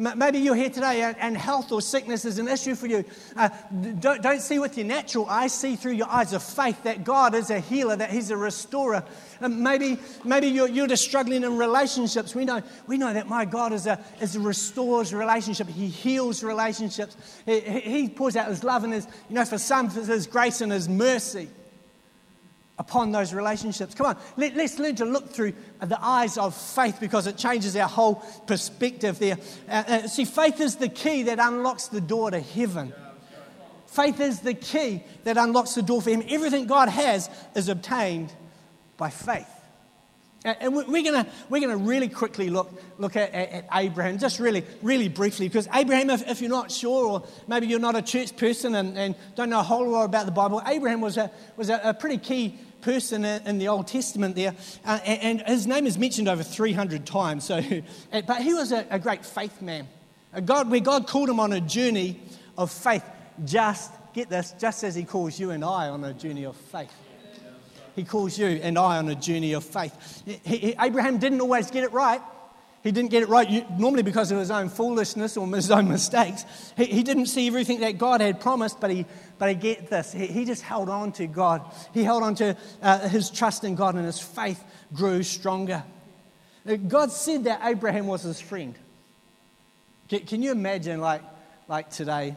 Maybe 0.00 0.38
you're 0.38 0.54
here 0.54 0.70
today 0.70 1.02
and 1.18 1.36
health 1.36 1.72
or 1.72 1.82
sickness 1.82 2.24
is 2.24 2.38
an 2.38 2.48
issue 2.48 2.74
for 2.74 2.86
you. 2.86 3.04
Uh, 3.36 3.50
don't, 3.98 4.22
don't 4.22 4.40
see 4.40 4.58
with 4.58 4.78
your 4.78 4.86
natural 4.86 5.26
eyes, 5.26 5.52
see 5.52 5.76
through 5.76 5.92
your 5.92 6.08
eyes 6.08 6.32
of 6.32 6.42
faith 6.42 6.82
that 6.84 7.04
God 7.04 7.34
is 7.34 7.50
a 7.50 7.60
healer, 7.60 7.96
that 7.96 8.08
He's 8.08 8.30
a 8.30 8.36
restorer. 8.36 9.04
And 9.42 9.60
maybe 9.60 9.98
maybe 10.24 10.46
you're, 10.46 10.68
you're 10.68 10.86
just 10.86 11.04
struggling 11.04 11.44
in 11.44 11.58
relationships. 11.58 12.34
We 12.34 12.46
know, 12.46 12.62
we 12.86 12.96
know 12.96 13.12
that 13.12 13.28
my 13.28 13.44
God 13.44 13.74
is 13.74 13.86
a, 13.86 14.02
is 14.22 14.36
a 14.36 14.40
restores 14.40 15.12
relationship, 15.12 15.68
He 15.68 15.88
heals 15.88 16.42
relationships. 16.42 17.14
He, 17.44 17.60
he 17.60 18.08
pours 18.08 18.36
out 18.36 18.48
His 18.48 18.64
love 18.64 18.84
and 18.84 18.94
His, 18.94 19.06
you 19.28 19.34
know, 19.34 19.44
for 19.44 19.58
some, 19.58 19.90
His 19.90 20.26
grace 20.26 20.62
and 20.62 20.72
His 20.72 20.88
mercy 20.88 21.50
upon 22.80 23.12
those 23.12 23.34
relationships. 23.34 23.94
Come 23.94 24.06
on, 24.06 24.16
let, 24.38 24.56
us 24.56 24.78
learn 24.78 24.96
to 24.96 25.04
look 25.04 25.28
through 25.28 25.52
the 25.82 26.02
eyes 26.02 26.38
of 26.38 26.56
faith 26.56 26.96
because 26.98 27.26
it 27.26 27.36
changes 27.36 27.76
our 27.76 27.86
whole 27.86 28.14
perspective 28.46 29.18
there. 29.18 29.36
Uh, 29.68 29.84
uh, 29.86 30.08
see, 30.08 30.24
faith 30.24 30.62
is 30.62 30.76
the 30.76 30.88
key 30.88 31.24
that 31.24 31.38
unlocks 31.38 31.88
the 31.88 32.00
door 32.00 32.30
to 32.30 32.40
heaven. 32.40 32.94
Faith 33.86 34.18
is 34.20 34.40
the 34.40 34.54
key 34.54 35.02
that 35.24 35.36
unlocks 35.36 35.74
the 35.74 35.82
door 35.82 36.00
for 36.00 36.08
Him. 36.08 36.22
Everything 36.30 36.66
God 36.66 36.88
has 36.88 37.28
is 37.54 37.68
obtained 37.68 38.32
by 38.96 39.10
faith. 39.10 39.48
And 40.42 40.74
we're 40.74 41.02
going 41.02 41.26
we're 41.50 41.60
gonna 41.60 41.76
really 41.76 42.08
quickly 42.08 42.48
look, 42.48 42.72
look 42.96 43.14
at, 43.14 43.34
at, 43.34 43.66
Abraham, 43.74 44.16
just 44.16 44.40
really, 44.40 44.64
really 44.80 45.08
briefly, 45.08 45.48
because 45.48 45.68
Abraham, 45.74 46.08
if, 46.08 46.26
if, 46.26 46.40
you're 46.40 46.48
not 46.48 46.70
sure, 46.70 47.06
or 47.06 47.24
maybe 47.46 47.66
you're 47.66 47.78
not 47.78 47.94
a 47.94 48.00
church 48.00 48.34
person 48.38 48.74
and, 48.74 48.96
and 48.96 49.14
don't 49.34 49.50
know 49.50 49.60
a 49.60 49.62
whole 49.62 49.86
lot 49.86 50.04
about 50.04 50.24
the 50.24 50.32
Bible, 50.32 50.62
Abraham 50.66 51.02
was 51.02 51.18
a, 51.18 51.30
was 51.58 51.68
a, 51.68 51.78
a 51.84 51.92
pretty 51.92 52.16
key 52.16 52.58
person 52.82 53.24
in 53.24 53.58
the 53.58 53.68
Old 53.68 53.86
Testament 53.86 54.36
there, 54.36 54.54
uh, 54.84 54.98
and 55.04 55.42
his 55.42 55.66
name 55.66 55.86
is 55.86 55.98
mentioned 55.98 56.28
over 56.28 56.42
300 56.42 57.06
times. 57.06 57.44
So, 57.44 57.62
but 58.12 58.42
he 58.42 58.54
was 58.54 58.72
a, 58.72 58.86
a 58.90 58.98
great 58.98 59.24
faith 59.24 59.62
man. 59.62 59.88
A 60.32 60.40
God, 60.40 60.70
where 60.70 60.80
God 60.80 61.06
called 61.06 61.28
him 61.28 61.40
on 61.40 61.52
a 61.52 61.60
journey 61.60 62.20
of 62.56 62.70
faith, 62.70 63.04
just, 63.44 63.90
get 64.12 64.28
this, 64.28 64.54
just 64.58 64.84
as 64.84 64.94
he 64.94 65.04
calls 65.04 65.38
you 65.38 65.50
and 65.50 65.64
I 65.64 65.88
on 65.88 66.04
a 66.04 66.12
journey 66.12 66.44
of 66.44 66.56
faith. 66.56 66.92
He 67.96 68.04
calls 68.04 68.38
you 68.38 68.46
and 68.46 68.78
I 68.78 68.98
on 68.98 69.08
a 69.08 69.14
journey 69.14 69.52
of 69.52 69.64
faith. 69.64 70.22
He, 70.44 70.56
he, 70.56 70.74
Abraham 70.78 71.18
didn't 71.18 71.40
always 71.40 71.70
get 71.70 71.84
it 71.84 71.92
right. 71.92 72.20
He 72.82 72.92
didn't 72.92 73.10
get 73.10 73.22
it 73.22 73.28
right, 73.28 73.78
normally 73.78 74.02
because 74.02 74.32
of 74.32 74.38
his 74.38 74.50
own 74.50 74.70
foolishness 74.70 75.36
or 75.36 75.46
his 75.48 75.70
own 75.70 75.88
mistakes. 75.88 76.46
He, 76.78 76.86
he 76.86 77.02
didn't 77.02 77.26
see 77.26 77.46
everything 77.46 77.80
that 77.80 77.98
God 77.98 78.22
had 78.22 78.40
promised, 78.40 78.80
but 78.80 78.90
he, 78.90 79.04
but 79.38 79.50
he 79.50 79.54
get 79.54 79.90
this. 79.90 80.12
He, 80.12 80.26
he 80.26 80.44
just 80.46 80.62
held 80.62 80.88
on 80.88 81.12
to 81.12 81.26
God. 81.26 81.62
He 81.92 82.04
held 82.04 82.22
on 82.22 82.34
to 82.36 82.56
uh, 82.80 83.08
his 83.08 83.28
trust 83.28 83.64
in 83.64 83.74
God, 83.74 83.96
and 83.96 84.06
his 84.06 84.18
faith 84.18 84.64
grew 84.94 85.22
stronger. 85.22 85.84
Uh, 86.66 86.76
God 86.76 87.12
said 87.12 87.44
that 87.44 87.60
Abraham 87.64 88.06
was 88.06 88.22
his 88.22 88.40
friend. 88.40 88.74
Can, 90.08 90.20
can 90.20 90.42
you 90.42 90.50
imagine, 90.50 91.00
like, 91.02 91.22
like 91.68 91.90
today, 91.90 92.34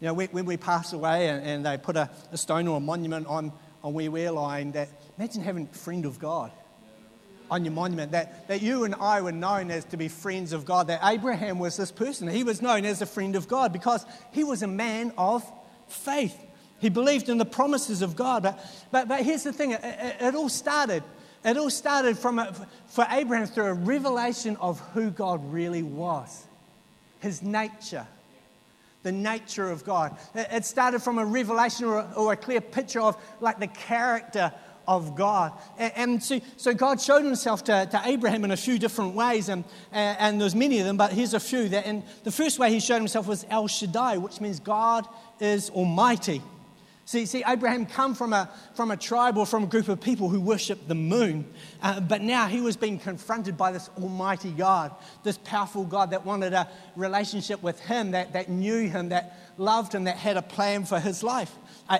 you 0.00 0.06
know, 0.06 0.12
when, 0.12 0.28
when 0.28 0.44
we 0.44 0.58
pass 0.58 0.92
away 0.92 1.28
and, 1.28 1.44
and 1.44 1.66
they 1.66 1.78
put 1.78 1.96
a, 1.96 2.10
a, 2.30 2.36
stone 2.36 2.68
or 2.68 2.76
a 2.76 2.80
monument 2.80 3.26
on, 3.26 3.52
on 3.82 3.94
where 3.94 4.10
we're 4.10 4.30
lying, 4.30 4.72
that 4.72 4.90
imagine 5.16 5.42
having 5.42 5.68
a 5.72 5.76
friend 5.76 6.04
of 6.04 6.18
God 6.18 6.52
on 7.50 7.64
your 7.64 7.72
monument, 7.72 8.12
that, 8.12 8.48
that 8.48 8.62
you 8.62 8.84
and 8.84 8.94
I 8.94 9.20
were 9.20 9.32
known 9.32 9.70
as 9.70 9.84
to 9.86 9.96
be 9.96 10.08
friends 10.08 10.52
of 10.52 10.64
God, 10.64 10.88
that 10.88 11.00
Abraham 11.02 11.58
was 11.58 11.76
this 11.76 11.90
person. 11.90 12.28
He 12.28 12.44
was 12.44 12.62
known 12.62 12.84
as 12.84 13.02
a 13.02 13.06
friend 13.06 13.36
of 13.36 13.48
God 13.48 13.72
because 13.72 14.04
he 14.32 14.44
was 14.44 14.62
a 14.62 14.66
man 14.66 15.12
of 15.16 15.44
faith. 15.88 16.36
He 16.80 16.88
believed 16.88 17.28
in 17.28 17.38
the 17.38 17.44
promises 17.44 18.02
of 18.02 18.16
God. 18.16 18.42
But, 18.42 18.64
but, 18.90 19.08
but 19.08 19.22
here's 19.22 19.42
the 19.42 19.52
thing 19.52 19.72
it, 19.72 19.80
it, 19.82 20.16
it 20.20 20.34
all 20.34 20.48
started. 20.48 21.02
It 21.44 21.56
all 21.56 21.70
started 21.70 22.18
from 22.18 22.38
a, 22.38 22.52
for 22.88 23.06
Abraham 23.10 23.46
through 23.46 23.66
a 23.66 23.74
revelation 23.74 24.56
of 24.56 24.80
who 24.92 25.10
God 25.10 25.52
really 25.52 25.82
was, 25.82 26.46
his 27.20 27.42
nature, 27.42 28.06
the 29.02 29.12
nature 29.12 29.70
of 29.70 29.84
God. 29.84 30.16
It, 30.34 30.64
started 30.64 31.00
from 31.00 31.18
a 31.18 31.24
revelation 31.24 31.86
or 31.86 32.00
a, 32.00 32.12
or 32.16 32.32
a 32.32 32.36
clear 32.36 32.60
picture 32.60 33.00
of 33.00 33.16
like 33.40 33.60
the 33.60 33.68
character 33.68 34.52
of 34.88 35.14
God. 35.14 35.52
And, 35.78 35.92
and 35.94 36.22
so, 36.22 36.40
so, 36.56 36.74
God 36.74 37.00
showed 37.00 37.24
himself 37.24 37.62
to, 37.64 37.86
to, 37.90 38.02
Abraham 38.06 38.42
in 38.44 38.50
a 38.50 38.56
few 38.56 38.78
different 38.78 39.14
ways, 39.14 39.48
and, 39.48 39.62
and 39.92 40.40
there's 40.40 40.54
many 40.54 40.80
of 40.80 40.86
them, 40.86 40.96
but 40.96 41.12
here's 41.12 41.34
a 41.34 41.40
few. 41.40 41.68
That, 41.68 41.86
and 41.86 42.02
the 42.24 42.32
first 42.32 42.58
way 42.58 42.70
he 42.72 42.80
showed 42.80 42.96
himself 42.96 43.28
was 43.28 43.46
El 43.50 43.68
Shaddai, 43.68 44.16
which 44.16 44.40
means 44.40 44.58
God 44.58 45.06
is 45.38 45.70
Almighty. 45.70 46.42
See, 47.04 47.24
see, 47.24 47.42
Abraham 47.46 47.86
come 47.86 48.14
from 48.14 48.34
a, 48.34 48.50
from 48.74 48.90
a 48.90 48.96
tribe 48.96 49.38
or 49.38 49.46
from 49.46 49.64
a 49.64 49.66
group 49.66 49.88
of 49.88 49.98
people 49.98 50.28
who 50.28 50.40
worshiped 50.40 50.88
the 50.88 50.94
moon, 50.94 51.46
uh, 51.80 52.00
but 52.00 52.20
now 52.20 52.48
he 52.48 52.60
was 52.60 52.76
being 52.76 52.98
confronted 52.98 53.56
by 53.56 53.72
this 53.72 53.88
almighty 53.98 54.50
God, 54.50 54.94
this 55.22 55.38
powerful 55.38 55.84
God 55.84 56.10
that 56.10 56.26
wanted 56.26 56.52
a 56.52 56.68
relationship 56.96 57.62
with 57.62 57.80
him, 57.80 58.10
that, 58.10 58.34
that 58.34 58.50
knew 58.50 58.90
him, 58.90 59.08
that 59.08 59.54
loved 59.56 59.94
him, 59.94 60.04
that 60.04 60.18
had 60.18 60.36
a 60.36 60.42
plan 60.42 60.84
for 60.84 61.00
his 61.00 61.22
life. 61.22 61.54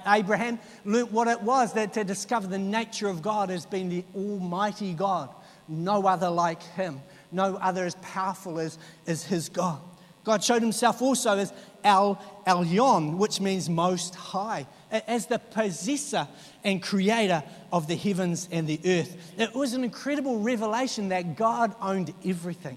Abraham 0.06 0.58
learnt 0.84 1.12
what 1.12 1.28
it 1.28 1.42
was 1.42 1.72
that 1.74 1.92
to 1.94 2.04
discover 2.04 2.46
the 2.46 2.58
nature 2.58 3.08
of 3.08 3.22
God 3.22 3.50
as 3.50 3.66
being 3.66 3.88
the 3.88 4.04
almighty 4.14 4.92
God, 4.92 5.30
no 5.66 6.06
other 6.06 6.30
like 6.30 6.62
him, 6.62 7.00
no 7.32 7.56
other 7.56 7.84
as 7.84 7.94
powerful 7.96 8.58
as, 8.58 8.78
as 9.06 9.24
his 9.24 9.48
God. 9.48 9.80
God 10.24 10.44
showed 10.44 10.60
himself 10.60 11.00
also 11.00 11.38
as 11.38 11.52
El 11.82 12.16
Elyon, 12.46 13.16
which 13.16 13.40
means 13.40 13.70
most 13.70 14.14
high, 14.14 14.66
as 14.90 15.26
the 15.26 15.38
possessor 15.38 16.28
and 16.64 16.82
creator 16.82 17.42
of 17.72 17.86
the 17.86 17.96
heavens 17.96 18.48
and 18.52 18.66
the 18.66 18.80
earth. 18.84 19.16
It 19.38 19.54
was 19.54 19.72
an 19.72 19.84
incredible 19.84 20.40
revelation 20.40 21.08
that 21.08 21.36
God 21.36 21.74
owned 21.80 22.12
everything. 22.26 22.76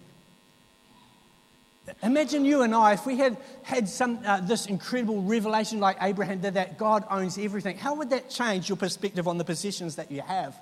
Imagine 2.03 2.45
you 2.45 2.61
and 2.61 2.73
I, 2.73 2.93
if 2.93 3.05
we 3.05 3.17
had 3.17 3.37
had 3.63 3.87
some, 3.87 4.19
uh, 4.25 4.41
this 4.41 4.65
incredible 4.65 5.21
revelation 5.21 5.79
like 5.79 5.97
Abraham 6.01 6.39
did, 6.39 6.55
that 6.55 6.77
God 6.77 7.05
owns 7.09 7.37
everything, 7.37 7.77
how 7.77 7.95
would 7.95 8.09
that 8.11 8.29
change 8.29 8.69
your 8.69 8.77
perspective 8.77 9.27
on 9.27 9.37
the 9.37 9.43
possessions 9.43 9.95
that 9.95 10.11
you 10.11 10.21
have 10.21 10.55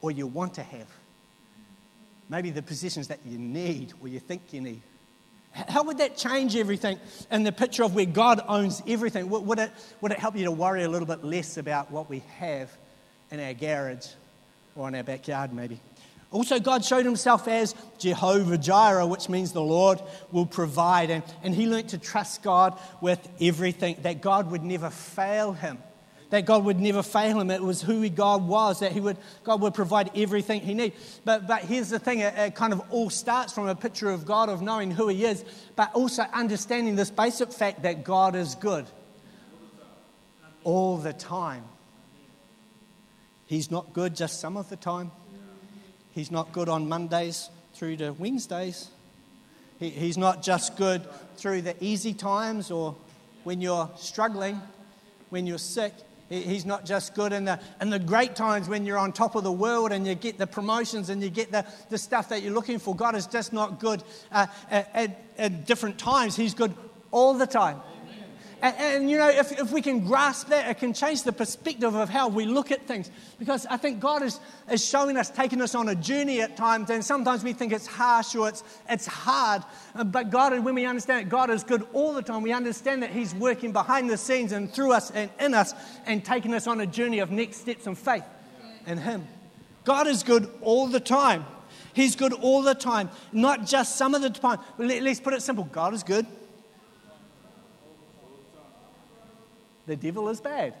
or 0.00 0.10
you 0.10 0.26
want 0.26 0.54
to 0.54 0.62
have? 0.62 0.88
Maybe 2.28 2.50
the 2.50 2.62
possessions 2.62 3.08
that 3.08 3.20
you 3.26 3.38
need 3.38 3.92
or 4.00 4.08
you 4.08 4.20
think 4.20 4.52
you 4.52 4.60
need. 4.60 4.82
How 5.52 5.82
would 5.82 5.98
that 5.98 6.16
change 6.16 6.54
everything 6.54 6.98
in 7.30 7.42
the 7.42 7.50
picture 7.50 7.82
of 7.82 7.94
where 7.94 8.06
God 8.06 8.40
owns 8.46 8.82
everything? 8.86 9.28
Would 9.28 9.58
it, 9.58 9.70
would 10.00 10.12
it 10.12 10.18
help 10.18 10.36
you 10.36 10.44
to 10.44 10.52
worry 10.52 10.84
a 10.84 10.88
little 10.88 11.08
bit 11.08 11.24
less 11.24 11.56
about 11.56 11.90
what 11.90 12.08
we 12.08 12.22
have 12.38 12.70
in 13.32 13.40
our 13.40 13.52
garage 13.52 14.06
or 14.76 14.86
in 14.86 14.94
our 14.94 15.02
backyard, 15.02 15.52
maybe? 15.52 15.80
Also, 16.30 16.60
God 16.60 16.84
showed 16.84 17.04
himself 17.04 17.48
as 17.48 17.74
Jehovah 17.98 18.56
Jireh, 18.56 19.06
which 19.06 19.28
means 19.28 19.52
the 19.52 19.62
Lord 19.62 20.00
will 20.30 20.46
provide. 20.46 21.10
And, 21.10 21.24
and 21.42 21.54
he 21.54 21.66
learned 21.66 21.88
to 21.88 21.98
trust 21.98 22.42
God 22.42 22.78
with 23.00 23.28
everything, 23.40 23.96
that 24.02 24.20
God 24.20 24.50
would 24.50 24.62
never 24.62 24.90
fail 24.90 25.52
him 25.52 25.78
that 26.30 26.46
God 26.46 26.64
would 26.64 26.80
never 26.80 27.02
fail 27.02 27.40
him. 27.40 27.50
It 27.50 27.62
was 27.62 27.82
who 27.82 28.08
God 28.08 28.46
was, 28.46 28.80
that 28.80 28.92
he 28.92 29.00
would, 29.00 29.18
God 29.44 29.60
would 29.60 29.74
provide 29.74 30.10
everything 30.16 30.60
he 30.60 30.74
needed. 30.74 30.98
But, 31.24 31.46
but 31.46 31.62
here's 31.62 31.90
the 31.90 31.98
thing 31.98 32.20
it, 32.20 32.34
it 32.36 32.54
kind 32.54 32.72
of 32.72 32.80
all 32.90 33.10
starts 33.10 33.52
from 33.52 33.68
a 33.68 33.74
picture 33.74 34.10
of 34.10 34.24
God, 34.24 34.48
of 34.48 34.62
knowing 34.62 34.90
who 34.90 35.08
he 35.08 35.24
is, 35.24 35.44
but 35.76 35.92
also 35.92 36.22
understanding 36.32 36.96
this 36.96 37.10
basic 37.10 37.52
fact 37.52 37.82
that 37.82 38.04
God 38.04 38.34
is 38.34 38.54
good 38.54 38.86
all 40.64 40.96
the 40.96 41.12
time. 41.12 41.64
He's 43.46 43.70
not 43.70 43.92
good 43.92 44.14
just 44.14 44.40
some 44.40 44.56
of 44.56 44.68
the 44.68 44.76
time. 44.76 45.10
He's 46.12 46.30
not 46.30 46.52
good 46.52 46.68
on 46.68 46.88
Mondays 46.88 47.50
through 47.74 47.96
to 47.96 48.12
Wednesdays. 48.12 48.90
He, 49.78 49.90
he's 49.90 50.18
not 50.18 50.42
just 50.42 50.76
good 50.76 51.02
through 51.36 51.62
the 51.62 51.74
easy 51.82 52.12
times 52.12 52.70
or 52.70 52.94
when 53.44 53.60
you're 53.60 53.88
struggling, 53.96 54.60
when 55.30 55.46
you're 55.46 55.58
sick. 55.58 55.94
He's 56.28 56.64
not 56.64 56.84
just 56.84 57.14
good 57.14 57.32
in 57.32 57.44
the, 57.44 57.58
in 57.80 57.90
the 57.90 57.98
great 57.98 58.36
times 58.36 58.68
when 58.68 58.86
you're 58.86 58.98
on 58.98 59.12
top 59.12 59.34
of 59.34 59.42
the 59.42 59.50
world 59.50 59.90
and 59.90 60.06
you 60.06 60.14
get 60.14 60.38
the 60.38 60.46
promotions 60.46 61.10
and 61.10 61.20
you 61.20 61.28
get 61.28 61.50
the, 61.50 61.66
the 61.88 61.98
stuff 61.98 62.28
that 62.28 62.42
you're 62.42 62.54
looking 62.54 62.78
for. 62.78 62.94
God 62.94 63.16
is 63.16 63.26
just 63.26 63.52
not 63.52 63.80
good 63.80 64.04
uh, 64.30 64.46
at, 64.70 65.20
at 65.36 65.66
different 65.66 65.98
times. 65.98 66.36
He's 66.36 66.54
good 66.54 66.72
all 67.10 67.34
the 67.34 67.48
time. 67.48 67.80
And, 68.62 68.76
and, 68.76 69.10
you 69.10 69.16
know, 69.16 69.28
if, 69.28 69.52
if 69.58 69.72
we 69.72 69.80
can 69.80 70.04
grasp 70.04 70.48
that, 70.48 70.68
it 70.68 70.78
can 70.78 70.92
change 70.92 71.22
the 71.22 71.32
perspective 71.32 71.94
of 71.94 72.10
how 72.10 72.28
we 72.28 72.44
look 72.44 72.70
at 72.70 72.86
things. 72.86 73.10
Because 73.38 73.64
I 73.66 73.78
think 73.78 74.00
God 74.00 74.22
is, 74.22 74.38
is 74.70 74.84
showing 74.84 75.16
us, 75.16 75.30
taking 75.30 75.62
us 75.62 75.74
on 75.74 75.88
a 75.88 75.94
journey 75.94 76.42
at 76.42 76.58
times, 76.58 76.90
and 76.90 77.02
sometimes 77.02 77.42
we 77.42 77.54
think 77.54 77.72
it's 77.72 77.86
harsh 77.86 78.34
or 78.34 78.48
it's, 78.50 78.62
it's 78.88 79.06
hard. 79.06 79.62
Uh, 79.94 80.04
but 80.04 80.30
God, 80.30 80.58
when 80.62 80.74
we 80.74 80.84
understand 80.84 81.24
that 81.24 81.30
God 81.30 81.48
is 81.48 81.64
good 81.64 81.86
all 81.94 82.12
the 82.12 82.22
time, 82.22 82.42
we 82.42 82.52
understand 82.52 83.02
that 83.02 83.10
He's 83.10 83.34
working 83.34 83.72
behind 83.72 84.10
the 84.10 84.18
scenes 84.18 84.52
and 84.52 84.70
through 84.70 84.92
us 84.92 85.10
and 85.10 85.30
in 85.40 85.54
us 85.54 85.72
and 86.04 86.22
taking 86.22 86.52
us 86.52 86.66
on 86.66 86.80
a 86.80 86.86
journey 86.86 87.20
of 87.20 87.30
next 87.30 87.58
steps 87.58 87.86
in 87.86 87.94
faith 87.94 88.24
in 88.86 88.98
Him. 88.98 89.26
God 89.84 90.06
is 90.06 90.22
good 90.22 90.50
all 90.60 90.86
the 90.86 91.00
time. 91.00 91.46
He's 91.94 92.14
good 92.14 92.34
all 92.34 92.62
the 92.62 92.74
time, 92.74 93.08
not 93.32 93.66
just 93.66 93.96
some 93.96 94.14
of 94.14 94.20
the 94.20 94.30
time. 94.30 94.58
Let's 94.76 95.18
put 95.18 95.32
it 95.32 95.40
simple 95.40 95.64
God 95.64 95.94
is 95.94 96.02
good 96.02 96.26
The 99.86 99.96
devil 99.96 100.28
is 100.28 100.40
bad 100.40 100.74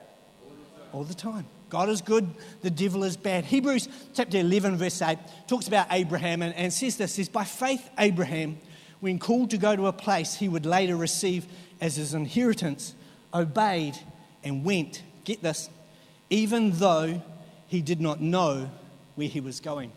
all 0.92 1.04
the 1.04 1.14
time. 1.14 1.46
God 1.68 1.88
is 1.88 2.02
good, 2.02 2.28
the 2.62 2.70
devil 2.70 3.04
is 3.04 3.16
bad. 3.16 3.44
Hebrews 3.44 3.88
chapter 4.12 4.38
11, 4.38 4.76
verse 4.76 5.00
8 5.00 5.18
talks 5.46 5.68
about 5.68 5.86
Abraham 5.90 6.42
and, 6.42 6.54
and 6.54 6.72
says 6.72 6.96
this 6.96 7.14
says, 7.14 7.28
By 7.28 7.44
faith, 7.44 7.88
Abraham, 7.98 8.58
when 8.98 9.18
called 9.18 9.50
to 9.50 9.58
go 9.58 9.76
to 9.76 9.86
a 9.86 9.92
place 9.92 10.34
he 10.34 10.48
would 10.48 10.66
later 10.66 10.96
receive 10.96 11.46
as 11.80 11.96
his 11.96 12.12
inheritance, 12.12 12.94
obeyed 13.32 13.96
and 14.42 14.64
went. 14.64 15.02
Get 15.24 15.42
this, 15.42 15.70
even 16.28 16.72
though 16.72 17.22
he 17.68 17.82
did 17.82 18.00
not 18.00 18.20
know 18.20 18.68
where 19.14 19.28
he 19.28 19.40
was 19.40 19.60
going. 19.60 19.92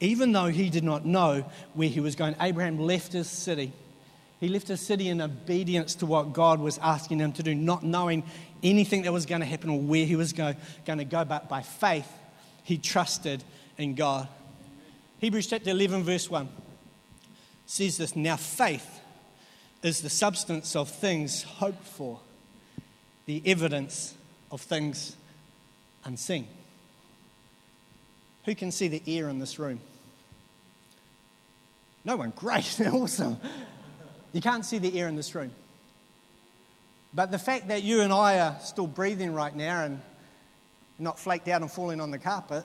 Even 0.00 0.32
though 0.32 0.48
he 0.48 0.68
did 0.68 0.84
not 0.84 1.06
know 1.06 1.50
where 1.72 1.88
he 1.88 2.00
was 2.00 2.14
going, 2.14 2.36
Abraham 2.40 2.78
left 2.78 3.14
his 3.14 3.28
city 3.30 3.72
he 4.44 4.50
left 4.50 4.68
his 4.68 4.82
city 4.82 5.08
in 5.08 5.22
obedience 5.22 5.94
to 5.96 6.06
what 6.06 6.34
God 6.34 6.60
was 6.60 6.76
asking 6.82 7.18
him 7.18 7.32
to 7.32 7.42
do, 7.42 7.54
not 7.54 7.82
knowing 7.82 8.22
anything 8.62 9.02
that 9.02 9.12
was 9.12 9.24
going 9.24 9.40
to 9.40 9.46
happen 9.46 9.70
or 9.70 9.80
where 9.80 10.04
he 10.04 10.16
was 10.16 10.34
going 10.34 10.56
to 10.84 11.04
go, 11.04 11.24
but 11.24 11.48
by 11.48 11.62
faith, 11.62 12.06
he 12.62 12.76
trusted 12.76 13.42
in 13.78 13.94
God. 13.94 14.28
Hebrews 15.18 15.46
chapter 15.46 15.70
11, 15.70 16.04
verse 16.04 16.28
1 16.28 16.46
says 17.64 17.96
this 17.96 18.14
Now 18.14 18.36
faith 18.36 19.00
is 19.82 20.02
the 20.02 20.10
substance 20.10 20.76
of 20.76 20.90
things 20.90 21.42
hoped 21.42 21.86
for, 21.86 22.20
the 23.24 23.40
evidence 23.46 24.14
of 24.50 24.60
things 24.60 25.16
unseen. 26.04 26.46
Who 28.44 28.54
can 28.54 28.70
see 28.70 28.88
the 28.88 29.02
air 29.06 29.30
in 29.30 29.38
this 29.38 29.58
room? 29.58 29.80
No 32.04 32.16
one. 32.16 32.34
Great. 32.36 32.78
awesome. 32.92 33.38
You 34.34 34.40
can't 34.40 34.64
see 34.64 34.78
the 34.78 34.98
air 34.98 35.06
in 35.06 35.14
this 35.14 35.32
room. 35.34 35.52
But 37.14 37.30
the 37.30 37.38
fact 37.38 37.68
that 37.68 37.84
you 37.84 38.00
and 38.00 38.12
I 38.12 38.40
are 38.40 38.56
still 38.60 38.88
breathing 38.88 39.32
right 39.32 39.54
now 39.54 39.84
and 39.84 40.02
not 40.98 41.20
flaked 41.20 41.46
out 41.46 41.62
and 41.62 41.70
falling 41.70 42.00
on 42.00 42.10
the 42.10 42.18
carpet 42.18 42.64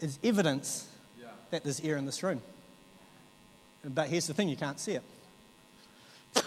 is 0.00 0.18
evidence 0.24 0.88
yeah. 1.20 1.26
that 1.50 1.64
there's 1.64 1.80
air 1.80 1.98
in 1.98 2.06
this 2.06 2.22
room. 2.22 2.40
But 3.84 4.08
here's 4.08 4.26
the 4.26 4.32
thing 4.32 4.48
you 4.48 4.56
can't 4.56 4.80
see 4.80 4.92
it. 4.92 5.02
I'm 6.34 6.42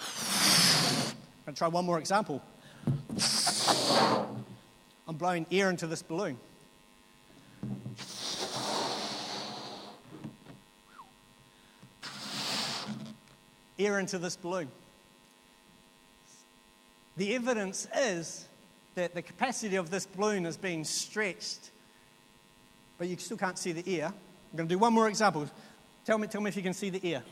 going 1.45 1.53
to 1.53 1.59
try 1.59 1.67
one 1.67 1.85
more 1.85 1.99
example. 1.99 2.41
I'm 5.07 5.15
blowing 5.15 5.45
air 5.51 5.69
into 5.69 5.85
this 5.85 6.01
balloon. 6.01 6.39
Into 13.95 14.17
this 14.19 14.35
balloon. 14.35 14.69
The 17.17 17.33
evidence 17.35 17.87
is 17.95 18.47
that 18.95 19.15
the 19.15 19.21
capacity 19.21 19.75
of 19.75 19.89
this 19.89 20.05
balloon 20.05 20.45
is 20.45 20.57
being 20.57 20.83
stretched, 20.83 21.71
but 22.97 23.07
you 23.07 23.17
still 23.17 23.37
can't 23.37 23.57
see 23.57 23.71
the 23.71 23.99
air. 23.99 24.07
I'm 24.07 24.57
going 24.57 24.67
to 24.67 24.75
do 24.75 24.79
one 24.79 24.93
more 24.93 25.07
example. 25.07 25.47
Tell 26.05 26.17
me, 26.17 26.27
tell 26.27 26.41
me 26.41 26.49
if 26.49 26.55
you 26.55 26.63
can 26.63 26.73
see 26.73 26.89
the 26.89 27.13
air. 27.13 27.23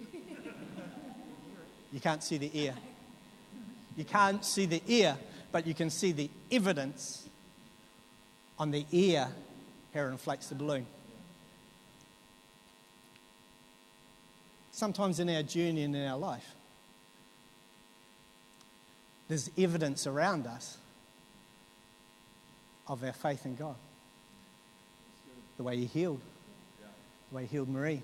You 1.92 1.98
can't 1.98 2.22
see 2.22 2.38
the 2.38 2.66
air. 2.66 2.74
You 3.96 4.04
can't 4.04 4.44
see 4.44 4.66
the 4.66 4.80
air, 4.88 5.16
but 5.50 5.66
you 5.66 5.74
can 5.74 5.90
see 5.90 6.12
the 6.12 6.30
evidence 6.52 7.28
on 8.60 8.70
the 8.70 8.84
how 9.94 10.02
it 10.02 10.10
inflates 10.12 10.48
the 10.48 10.54
balloon. 10.54 10.86
Sometimes 14.80 15.20
in 15.20 15.28
our 15.28 15.42
journey 15.42 15.82
and 15.82 15.94
in 15.94 16.06
our 16.06 16.16
life. 16.16 16.54
There's 19.28 19.50
evidence 19.58 20.06
around 20.06 20.46
us 20.46 20.78
of 22.88 23.04
our 23.04 23.12
faith 23.12 23.44
in 23.44 23.56
God. 23.56 23.76
The 25.58 25.64
way 25.64 25.76
He 25.76 25.84
healed, 25.84 26.22
the 27.28 27.36
way 27.36 27.42
He 27.42 27.48
healed 27.48 27.68
Marie, 27.68 28.02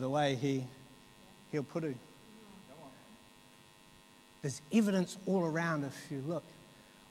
the 0.00 0.08
way 0.10 0.34
He 0.34 0.64
healed 1.52 1.72
Puru. 1.72 1.94
There's 4.42 4.60
evidence 4.72 5.16
all 5.26 5.44
around 5.44 5.84
if 5.84 6.10
you 6.10 6.24
look 6.26 6.42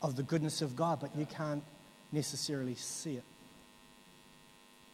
of 0.01 0.17
the 0.17 0.23
goodness 0.23 0.61
of 0.61 0.75
God, 0.75 0.99
but 0.99 1.15
you 1.15 1.25
can't 1.25 1.63
necessarily 2.11 2.75
see 2.75 3.15
it. 3.15 3.23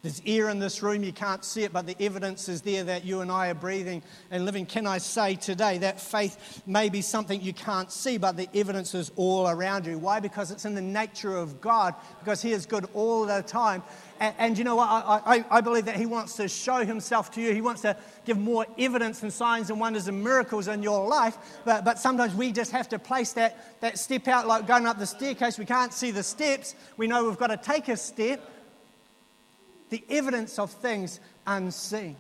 There's 0.02 0.20
air 0.26 0.50
in 0.50 0.58
this 0.58 0.82
room, 0.82 1.04
you 1.04 1.14
can't 1.14 1.46
see 1.46 1.64
it, 1.64 1.72
but 1.72 1.86
the 1.86 1.96
evidence 2.00 2.50
is 2.50 2.64
there 2.64 2.84
that 2.86 3.06
you 3.06 3.22
and 3.22 3.32
I 3.32 3.50
are 3.50 3.54
breathing 3.54 4.02
and 4.32 4.46
living. 4.46 4.66
Can 4.66 4.88
I 4.88 4.98
say 4.98 5.36
today 5.36 5.78
that 5.78 6.02
faith 6.02 6.64
may 6.66 6.90
be 6.90 7.02
something 7.04 7.40
you 7.40 7.54
can't 7.54 7.92
see, 7.92 8.18
but 8.18 8.36
the 8.36 8.50
evidence 8.56 8.96
is 8.96 9.12
all 9.16 9.48
around 9.48 9.86
you? 9.86 10.00
Why? 10.00 10.20
Because 10.20 10.50
it's 10.50 10.66
in 10.66 10.74
the 10.74 10.82
nature 10.82 11.38
of 11.38 11.62
God, 11.62 11.94
because 12.20 12.42
He 12.42 12.52
is 12.52 12.66
good 12.66 12.88
all 12.96 13.28
the 13.28 13.44
time. 13.44 13.84
And, 14.20 14.34
and 14.40 14.58
you 14.58 14.64
know 14.64 14.76
what? 14.76 14.88
I, 14.88 15.22
I, 15.24 15.46
I 15.52 15.62
believe 15.62 15.86
that 15.86 15.98
He 15.98 16.08
wants 16.08 16.36
to 16.38 16.48
show 16.48 16.84
Himself 16.84 17.30
to 17.34 17.42
you. 17.42 17.54
He 17.54 17.62
wants 17.62 17.82
to 17.82 17.96
give 18.26 18.40
more 18.40 18.66
evidence 18.80 19.22
and 19.22 19.32
signs 19.32 19.70
and 19.70 19.80
wonders 19.80 20.08
and 20.08 20.24
miracles 20.24 20.68
in 20.68 20.82
your 20.82 21.08
life. 21.08 21.38
But, 21.64 21.86
but 21.86 22.00
sometimes 22.00 22.34
we 22.34 22.52
just 22.52 22.72
have 22.72 22.90
to 22.90 22.98
place 22.98 23.34
that, 23.34 23.80
that 23.82 24.00
step 24.00 24.28
out, 24.28 24.48
like 24.48 24.66
going 24.66 24.88
up 24.88 24.98
the 24.98 25.06
staircase. 25.06 25.60
We 25.60 25.66
can't 25.66 25.94
see 25.94 26.10
the 26.10 26.24
steps. 26.24 26.74
We 26.98 27.06
know 27.06 27.26
we've 27.26 27.38
got 27.38 27.48
to 27.48 27.58
take 27.58 27.88
a 27.88 27.98
step 27.98 28.42
the 29.92 30.04
evidence 30.10 30.58
of 30.58 30.72
things 30.72 31.20
unseen. 31.46 32.16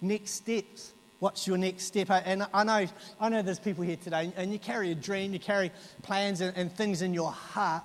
Next 0.00 0.32
steps. 0.32 0.92
What's 1.20 1.46
your 1.46 1.56
next 1.56 1.84
step? 1.84 2.08
And 2.10 2.44
I 2.52 2.64
know, 2.64 2.86
I 3.20 3.28
know 3.28 3.42
there's 3.42 3.60
people 3.60 3.84
here 3.84 3.96
today, 3.96 4.32
and 4.36 4.52
you 4.52 4.58
carry 4.58 4.90
a 4.90 4.94
dream, 4.96 5.32
you 5.32 5.38
carry 5.38 5.70
plans 6.02 6.40
and, 6.40 6.56
and 6.56 6.72
things 6.72 7.00
in 7.00 7.14
your 7.14 7.30
heart. 7.30 7.84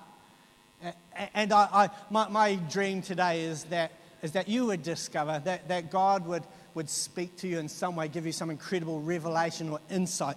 And 1.34 1.52
I, 1.52 1.68
I, 1.72 1.90
my, 2.10 2.28
my 2.28 2.54
dream 2.56 3.00
today 3.00 3.42
is 3.42 3.64
that, 3.64 3.92
is 4.22 4.32
that 4.32 4.48
you 4.48 4.66
would 4.66 4.82
discover 4.82 5.40
that, 5.44 5.68
that 5.68 5.92
God 5.92 6.26
would, 6.26 6.42
would 6.74 6.90
speak 6.90 7.36
to 7.36 7.48
you 7.48 7.58
in 7.58 7.68
some 7.68 7.94
way, 7.94 8.08
give 8.08 8.26
you 8.26 8.32
some 8.32 8.50
incredible 8.50 9.00
revelation 9.00 9.68
or 9.68 9.78
insight 9.88 10.36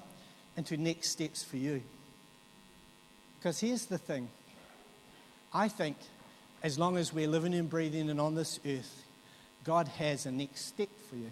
into 0.58 0.78
next 0.78 1.10
steps 1.10 1.44
for 1.44 1.58
you. 1.58 1.82
Because 3.40 3.60
here's 3.60 3.86
the 3.86 3.98
thing 3.98 4.30
I 5.54 5.70
think 5.70 5.98
as 6.64 6.78
long 6.78 6.98
as 6.98 7.14
we're 7.14 7.28
living 7.28 7.54
and 7.54 7.70
breathing 7.70 8.10
and 8.10 8.20
on 8.20 8.36
this 8.36 8.60
earth, 8.66 9.04
God 9.64 9.88
has 9.88 10.26
a 10.26 10.32
next 10.32 10.66
step 10.66 10.90
for 11.10 11.16
you. 11.16 11.32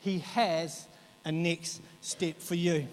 He 0.00 0.20
has 0.20 0.86
a 1.24 1.32
next 1.32 1.80
step 2.00 2.40
for 2.40 2.54
you. 2.54 2.86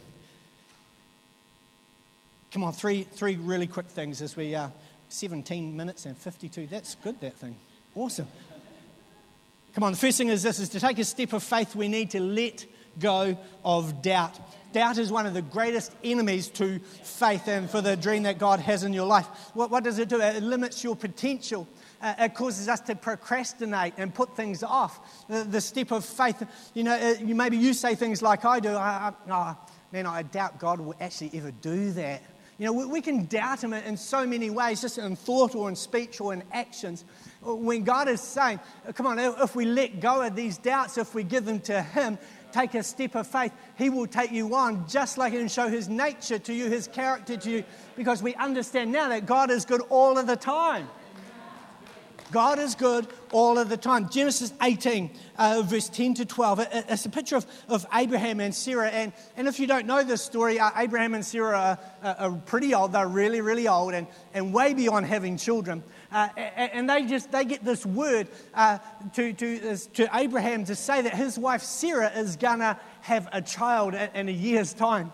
Come 2.52 2.64
on, 2.64 2.74
three, 2.74 3.04
three 3.04 3.36
really 3.36 3.68
quick 3.68 3.88
things 3.88 4.22
as 4.22 4.36
we 4.36 4.56
are 4.56 4.68
uh, 4.68 4.70
17 5.10 5.76
minutes 5.76 6.06
and 6.06 6.18
52. 6.18 6.68
That's 6.68 6.96
good, 6.96 7.20
that 7.22 7.36
thing. 7.36 7.56
Awesome. 7.96 8.28
Come 9.74 9.84
on, 9.84 9.92
the 9.92 9.98
first 9.98 10.18
thing 10.18 10.30
is 10.30 10.42
this 10.42 10.60
is 10.60 10.70
to 10.70 10.80
take 10.80 10.98
a 11.00 11.04
step 11.04 11.34
of 11.34 11.44
faith, 11.44 11.76
we 11.76 11.88
need 11.88 12.12
to 12.12 12.20
let 12.20 12.66
go 12.98 13.38
of 13.64 14.02
doubt. 14.02 14.40
Doubt 14.76 14.98
is 14.98 15.10
one 15.10 15.26
of 15.26 15.34
the 15.34 15.42
greatest 15.42 15.94
enemies 16.04 16.50
to 16.50 16.80
faith 16.80 17.48
and 17.48 17.70
for 17.70 17.80
the 17.80 17.96
dream 17.96 18.24
that 18.24 18.38
God 18.38 18.60
has 18.60 18.84
in 18.84 18.92
your 18.92 19.06
life. 19.06 19.26
What, 19.54 19.72
what 19.72 19.86
does 19.86 20.00
it 20.00 20.10
do? 20.10 20.20
It 20.20 20.44
limits 20.44 20.84
your 20.84 20.98
potential. 20.98 21.66
Uh, 22.02 22.14
it 22.20 22.34
causes 22.34 22.68
us 22.68 22.82
to 22.82 22.96
procrastinate 22.96 23.94
and 23.96 24.14
put 24.14 24.36
things 24.36 24.64
off. 24.64 25.28
The, 25.30 25.46
the 25.46 25.62
step 25.62 25.92
of 25.92 26.04
faith, 26.04 26.44
you 26.74 26.84
know, 26.84 26.94
uh, 26.94 27.14
you, 27.24 27.36
maybe 27.36 27.56
you 27.56 27.74
say 27.74 27.96
things 27.96 28.22
like 28.22 28.44
I 28.44 28.60
do, 28.60 28.72
I, 28.72 29.14
I, 29.30 29.56
oh, 29.58 29.72
man, 29.94 30.08
I 30.08 30.24
doubt 30.24 30.60
God 30.60 30.82
will 30.82 30.96
actually 31.00 31.32
ever 31.36 31.52
do 31.52 31.92
that. 31.94 32.22
You 32.58 32.66
know, 32.66 32.74
we, 32.74 32.86
we 32.86 33.02
can 33.02 33.28
doubt 33.28 33.64
Him 33.64 33.72
in 33.72 33.96
so 33.96 34.26
many 34.26 34.50
ways, 34.50 34.82
just 34.82 34.98
in 34.98 35.16
thought 35.16 35.56
or 35.56 35.70
in 35.70 35.78
speech 35.78 36.20
or 36.20 36.34
in 36.34 36.44
actions. 36.52 37.06
When 37.42 37.84
God 37.84 38.10
is 38.10 38.20
saying, 38.20 38.60
come 38.94 39.08
on, 39.08 39.20
if 39.20 39.56
we 39.56 39.66
let 39.66 40.02
go 40.02 40.22
of 40.22 40.36
these 40.36 40.58
doubts, 40.58 40.98
if 40.98 41.14
we 41.14 41.24
give 41.24 41.46
them 41.46 41.62
to 41.62 41.82
Him, 41.82 42.18
take 42.56 42.74
a 42.74 42.84
step 42.84 43.16
of 43.16 43.28
faith, 43.28 43.52
He 43.78 43.90
will 43.90 44.08
take 44.08 44.32
you 44.32 44.56
on 44.56 44.88
just 44.88 45.18
like 45.18 45.34
and 45.34 45.52
show 45.52 45.68
His 45.68 45.90
nature 45.90 46.40
to 46.40 46.54
you, 46.54 46.70
His 46.70 46.88
character 46.88 47.36
to 47.38 47.50
you, 47.50 47.64
because 47.96 48.24
we 48.24 48.34
understand 48.36 48.92
now 48.92 49.10
that 49.10 49.26
God 49.26 49.52
is 49.52 49.66
good 49.66 49.82
all 49.90 50.18
of 50.18 50.26
the 50.28 50.38
time. 50.38 50.88
God 52.32 52.58
is 52.58 52.76
good 52.76 53.08
all 53.32 53.58
of 53.58 53.70
the 53.70 53.78
time. 53.78 54.10
Genesis 54.10 54.52
18, 54.62 55.12
uh, 55.38 55.62
verse 55.64 55.90
10 55.90 56.16
to 56.16 56.26
12. 56.26 56.60
It, 56.60 56.70
it's 56.90 57.06
a 57.06 57.10
picture 57.10 57.36
of, 57.36 57.46
of 57.70 57.86
Abraham 57.94 58.40
and 58.40 58.54
Sarah. 58.54 58.90
And, 58.90 59.14
and 59.38 59.48
if 59.48 59.60
you 59.60 59.68
don't 59.68 59.86
know 59.86 60.04
this 60.04 60.24
story, 60.24 60.60
uh, 60.60 60.72
Abraham 60.76 61.14
and 61.14 61.24
Sarah 61.24 61.80
are, 62.04 62.16
are, 62.18 62.32
pretty 62.32 62.74
old. 62.74 62.94
They're 62.94 63.08
really, 63.08 63.42
really 63.42 63.68
old 63.68 63.94
and, 63.94 64.08
and 64.34 64.54
way 64.54 64.74
beyond 64.74 65.06
having 65.06 65.38
children. 65.38 65.84
Uh, 66.16 66.30
and 66.38 66.90
they 66.90 67.06
just 67.06 67.30
they 67.30 67.44
get 67.44 67.62
this 67.66 67.86
word 67.86 68.30
uh, 68.54 68.78
to, 69.14 69.34
to, 69.34 69.76
to 69.76 70.10
Abraham 70.14 70.64
to 70.64 70.74
say 70.74 71.02
that 71.02 71.14
his 71.14 71.38
wife 71.38 71.62
Sarah 71.62 72.10
is 72.10 72.38
to 72.60 72.80
have 73.02 73.28
a 73.34 73.42
child 73.42 73.96
in 73.96 74.30
a 74.30 74.32
year's 74.32 74.74
time. 74.74 75.12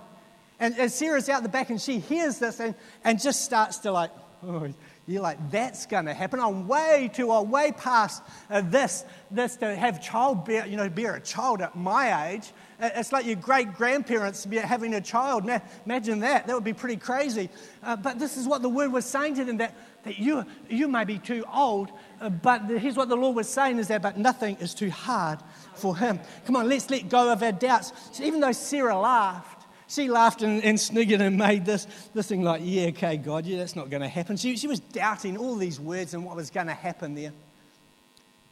And, 0.60 0.78
and 0.78 0.92
Sarah's 0.92 1.28
out 1.28 1.42
the 1.42 1.50
back 1.50 1.72
and 1.72 1.82
she 1.82 1.98
hears 1.98 2.38
this 2.38 2.60
and, 2.60 2.76
and 3.04 3.20
just 3.20 3.44
starts 3.44 3.80
to 3.80 3.92
like, 3.92 4.12
oh, 4.44 4.72
you're 5.08 5.24
like, 5.24 5.50
that's 5.50 5.88
going 5.88 6.06
to 6.06 6.14
happen. 6.14 6.40
I'm 6.40 6.68
way 6.68 7.10
too 7.12 7.32
old, 7.32 7.50
way 7.50 7.72
past 7.72 8.22
uh, 8.52 8.62
this, 8.62 9.04
this 9.32 9.56
to 9.58 9.76
have 9.76 10.04
child 10.04 10.46
bear, 10.46 10.68
you 10.68 10.78
know, 10.78 10.88
bear 10.88 11.16
a 11.16 11.20
child 11.20 11.62
at 11.62 11.76
my 11.76 12.30
age. 12.30 12.52
It's 12.80 13.12
like 13.12 13.26
your 13.26 13.36
great 13.36 13.74
grandparents 13.74 14.44
having 14.46 14.96
a 14.96 15.02
child. 15.02 15.46
Now, 15.46 15.62
Imagine 15.86 16.20
that. 16.20 16.48
That 16.48 16.54
would 16.54 16.64
be 16.64 16.74
pretty 16.74 16.98
crazy. 16.98 17.50
Uh, 17.84 17.96
but 17.96 18.20
this 18.20 18.38
is 18.38 18.48
what 18.48 18.62
the 18.62 18.70
word 18.70 18.92
was 18.92 19.06
saying 19.06 19.36
to 19.36 19.46
them 19.46 19.58
that, 19.58 19.76
that 20.04 20.18
you, 20.20 20.46
you 20.70 20.88
may 20.88 21.04
be 21.04 21.18
too 21.18 21.44
old, 21.54 21.92
uh, 22.20 22.30
but 22.30 22.64
here's 22.70 22.98
what 22.98 23.10
the 23.10 23.16
Lord 23.16 23.36
was 23.36 23.48
saying 23.48 23.78
is 23.78 23.88
that, 23.90 24.02
but 24.02 24.18
nothing 24.18 24.58
is 24.58 24.74
too 24.74 24.90
hard 24.90 25.40
for 25.76 25.96
him. 25.96 26.20
Come 26.46 26.56
on, 26.56 26.68
let's 26.68 26.90
let 26.90 27.10
go 27.10 27.32
of 27.32 27.44
our 27.44 27.52
doubts. 27.52 27.94
So 28.12 28.24
even 28.24 28.40
though 28.40 28.52
Sarah 28.52 29.00
laughed, 29.00 29.68
she 29.88 30.10
laughed 30.10 30.42
and, 30.42 30.64
and 30.64 30.80
sniggered 30.80 31.22
and 31.22 31.38
made 31.38 31.66
this, 31.66 31.86
this 32.14 32.28
thing 32.28 32.44
like, 32.44 32.62
yeah, 32.64 32.88
okay, 32.88 33.18
God, 33.18 33.46
yeah, 33.46 33.58
that's 33.58 33.76
not 33.76 33.90
going 33.90 34.02
to 34.02 34.08
happen. 34.08 34.38
She, 34.38 34.56
she 34.56 34.68
was 34.68 34.80
doubting 34.80 35.38
all 35.38 35.56
these 35.56 35.80
words 35.80 36.14
and 36.14 36.24
what 36.26 36.36
was 36.36 36.50
going 36.50 36.68
to 36.68 36.74
happen 36.74 37.14
there. 37.14 37.34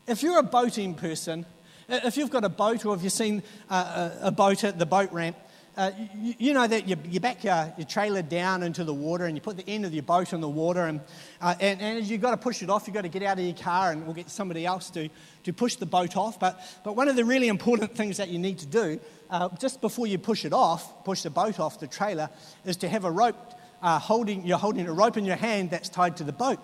If 0.05 0.21
you're 0.21 0.39
a 0.39 0.43
boating 0.43 0.95
person, 0.95 1.45
if 1.87 2.17
you've 2.17 2.29
got 2.29 2.43
a 2.43 2.49
boat 2.49 2.85
or 2.85 2.95
if 2.95 3.03
you've 3.03 3.13
seen 3.13 3.41
a, 3.69 4.11
a 4.23 4.31
boat 4.31 4.63
at 4.63 4.77
the 4.77 4.85
boat 4.85 5.11
ramp, 5.11 5.37
uh, 5.79 5.91
you, 6.13 6.33
you, 6.39 6.53
know 6.53 6.67
that 6.67 6.89
you, 6.89 6.97
you 7.05 7.21
back 7.21 7.41
your, 7.41 7.73
your, 7.77 7.87
trailer 7.87 8.21
down 8.21 8.63
into 8.63 8.83
the 8.83 8.93
water 8.93 9.23
and 9.23 9.37
you 9.37 9.39
put 9.39 9.55
the 9.55 9.65
end 9.65 9.85
of 9.85 9.93
your 9.93 10.03
boat 10.03 10.33
in 10.33 10.41
the 10.41 10.49
water, 10.49 10.85
and, 10.87 10.99
uh, 11.39 11.55
and, 11.61 11.79
and 11.79 12.05
you've 12.05 12.19
got 12.19 12.31
to 12.31 12.37
push 12.37 12.61
it 12.61 12.69
off, 12.69 12.85
you've 12.85 12.93
got 12.93 13.03
to 13.03 13.07
get 13.07 13.23
out 13.23 13.39
of 13.39 13.45
your 13.45 13.55
car 13.55 13.91
and 13.91 14.03
we'll 14.03 14.13
get 14.13 14.29
somebody 14.29 14.65
else 14.65 14.89
to, 14.89 15.07
to 15.45 15.53
push 15.53 15.77
the 15.77 15.85
boat 15.85 16.17
off. 16.17 16.37
But, 16.37 16.59
but 16.83 16.97
one 16.97 17.07
of 17.07 17.15
the 17.15 17.23
really 17.23 17.47
important 17.47 17.95
things 17.95 18.17
that 18.17 18.27
you 18.27 18.39
need 18.39 18.59
to 18.59 18.65
do 18.65 18.99
uh, 19.29 19.47
just 19.57 19.79
before 19.79 20.05
you 20.05 20.17
push 20.17 20.43
it 20.43 20.51
off, 20.51 21.05
push 21.05 21.21
the 21.21 21.29
boat 21.29 21.61
off 21.61 21.79
the 21.79 21.87
trailer, 21.87 22.29
is 22.65 22.75
to 22.77 22.89
have 22.89 23.05
a 23.05 23.11
rope 23.11 23.37
uh, 23.81 23.99
holding, 23.99 24.45
you're 24.45 24.57
holding 24.57 24.85
a 24.85 24.91
rope 24.91 25.15
in 25.15 25.23
your 25.23 25.37
hand 25.37 25.71
that's 25.71 25.87
tied 25.87 26.17
to 26.17 26.25
the 26.25 26.33
boat. 26.33 26.59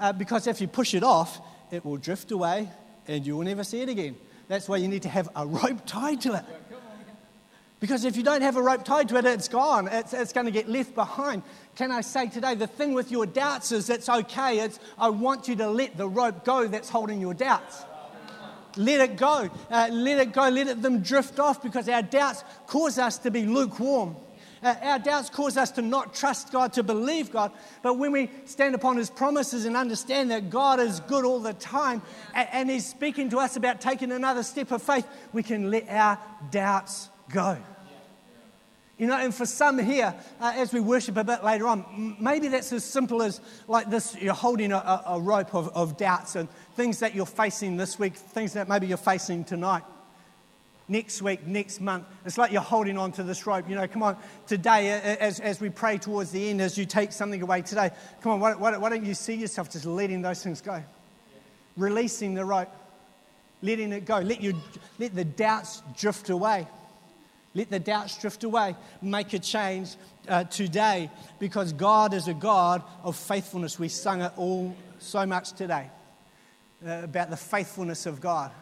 Uh, 0.00 0.12
because 0.12 0.48
if 0.48 0.60
you 0.60 0.66
push 0.66 0.92
it 0.94 1.04
off, 1.04 1.40
it 1.70 1.84
will 1.84 1.98
drift 1.98 2.32
away 2.32 2.68
and 3.06 3.24
you 3.24 3.36
will 3.36 3.44
never 3.44 3.62
see 3.62 3.80
it 3.80 3.88
again. 3.88 4.16
That's 4.48 4.68
why 4.68 4.78
you 4.78 4.88
need 4.88 5.02
to 5.02 5.08
have 5.08 5.28
a 5.36 5.46
rope 5.46 5.86
tied 5.86 6.22
to 6.22 6.34
it. 6.34 6.44
Because 7.80 8.04
if 8.04 8.14
you 8.14 8.22
don't 8.22 8.42
have 8.42 8.56
a 8.56 8.62
rope 8.62 8.84
tied 8.84 9.08
to 9.08 9.16
it, 9.16 9.24
it's 9.24 9.48
gone. 9.48 9.88
It's, 9.88 10.12
it's 10.12 10.34
going 10.34 10.44
to 10.44 10.52
get 10.52 10.68
left 10.68 10.94
behind. 10.94 11.42
Can 11.76 11.90
I 11.90 12.02
say 12.02 12.28
today, 12.28 12.54
the 12.54 12.66
thing 12.66 12.92
with 12.92 13.10
your 13.10 13.24
doubts 13.24 13.72
is 13.72 13.88
it's 13.88 14.08
okay. 14.08 14.60
It's, 14.60 14.78
I 14.98 15.08
want 15.08 15.48
you 15.48 15.56
to 15.56 15.68
let 15.68 15.96
the 15.96 16.06
rope 16.06 16.44
go 16.44 16.68
that's 16.68 16.90
holding 16.90 17.22
your 17.22 17.32
doubts. 17.32 17.84
Let 18.76 19.00
it 19.00 19.16
go. 19.16 19.50
Uh, 19.70 19.88
let 19.90 20.18
it 20.18 20.32
go. 20.32 20.48
Let 20.48 20.68
it, 20.68 20.82
them 20.82 21.00
drift 21.00 21.40
off 21.40 21.62
because 21.62 21.88
our 21.88 22.02
doubts 22.02 22.44
cause 22.66 22.98
us 22.98 23.16
to 23.18 23.30
be 23.30 23.46
lukewarm. 23.46 24.14
Uh, 24.62 24.74
our 24.82 24.98
doubts 24.98 25.30
cause 25.30 25.56
us 25.56 25.70
to 25.72 25.82
not 25.82 26.14
trust 26.14 26.52
God, 26.52 26.74
to 26.74 26.82
believe 26.82 27.32
God. 27.32 27.50
But 27.82 27.94
when 27.94 28.12
we 28.12 28.30
stand 28.44 28.74
upon 28.74 28.98
His 28.98 29.08
promises 29.08 29.64
and 29.64 29.74
understand 29.74 30.30
that 30.30 30.50
God 30.50 30.80
is 30.80 31.00
good 31.00 31.24
all 31.24 31.40
the 31.40 31.54
time 31.54 32.02
and, 32.34 32.48
and 32.52 32.70
He's 32.70 32.86
speaking 32.86 33.30
to 33.30 33.38
us 33.38 33.56
about 33.56 33.80
taking 33.80 34.12
another 34.12 34.42
step 34.42 34.70
of 34.70 34.82
faith, 34.82 35.06
we 35.32 35.42
can 35.42 35.70
let 35.70 35.88
our 35.88 36.18
doubts 36.50 37.08
go. 37.32 37.56
You 38.98 39.06
know, 39.06 39.16
and 39.16 39.34
for 39.34 39.46
some 39.46 39.78
here, 39.78 40.14
uh, 40.42 40.52
as 40.54 40.74
we 40.74 40.80
worship 40.80 41.16
a 41.16 41.24
bit 41.24 41.42
later 41.42 41.66
on, 41.66 42.16
maybe 42.20 42.48
that's 42.48 42.70
as 42.70 42.84
simple 42.84 43.22
as 43.22 43.40
like 43.66 43.88
this 43.88 44.14
you're 44.20 44.34
holding 44.34 44.72
a, 44.72 45.02
a 45.06 45.18
rope 45.18 45.54
of, 45.54 45.68
of 45.74 45.96
doubts 45.96 46.36
and 46.36 46.50
things 46.76 46.98
that 46.98 47.14
you're 47.14 47.24
facing 47.24 47.78
this 47.78 47.98
week, 47.98 48.14
things 48.14 48.52
that 48.52 48.68
maybe 48.68 48.86
you're 48.86 48.98
facing 48.98 49.42
tonight 49.42 49.84
next 50.90 51.22
week, 51.22 51.46
next 51.46 51.80
month. 51.80 52.04
It's 52.26 52.36
like 52.36 52.52
you're 52.52 52.60
holding 52.60 52.98
on 52.98 53.12
to 53.12 53.22
this 53.22 53.46
rope. 53.46 53.70
You 53.70 53.76
know, 53.76 53.86
come 53.86 54.02
on, 54.02 54.18
today, 54.46 54.90
as, 54.90 55.40
as 55.40 55.60
we 55.60 55.70
pray 55.70 55.96
towards 55.96 56.32
the 56.32 56.50
end, 56.50 56.60
as 56.60 56.76
you 56.76 56.84
take 56.84 57.12
something 57.12 57.40
away 57.40 57.62
today, 57.62 57.92
come 58.20 58.32
on, 58.32 58.40
why, 58.40 58.54
why, 58.54 58.76
why 58.76 58.90
don't 58.90 59.06
you 59.06 59.14
see 59.14 59.34
yourself 59.34 59.70
just 59.70 59.86
letting 59.86 60.20
those 60.20 60.42
things 60.42 60.60
go? 60.60 60.82
Releasing 61.76 62.34
the 62.34 62.44
rope, 62.44 62.68
letting 63.62 63.92
it 63.92 64.04
go. 64.04 64.18
Let, 64.18 64.42
you, 64.42 64.60
let 64.98 65.14
the 65.14 65.24
doubts 65.24 65.82
drift 65.96 66.28
away. 66.28 66.66
Let 67.54 67.70
the 67.70 67.80
doubts 67.80 68.16
drift 68.20 68.44
away. 68.44 68.76
Make 69.02 69.32
a 69.32 69.38
change 69.38 69.96
uh, 70.28 70.44
today 70.44 71.10
because 71.38 71.72
God 71.72 72.14
is 72.14 72.28
a 72.28 72.34
God 72.34 72.82
of 73.02 73.16
faithfulness. 73.16 73.78
We 73.78 73.88
sung 73.88 74.22
it 74.22 74.32
all 74.36 74.76
so 74.98 75.26
much 75.26 75.52
today 75.52 75.90
uh, 76.86 77.00
about 77.04 77.30
the 77.30 77.36
faithfulness 77.36 78.06
of 78.06 78.20
God. 78.20 78.52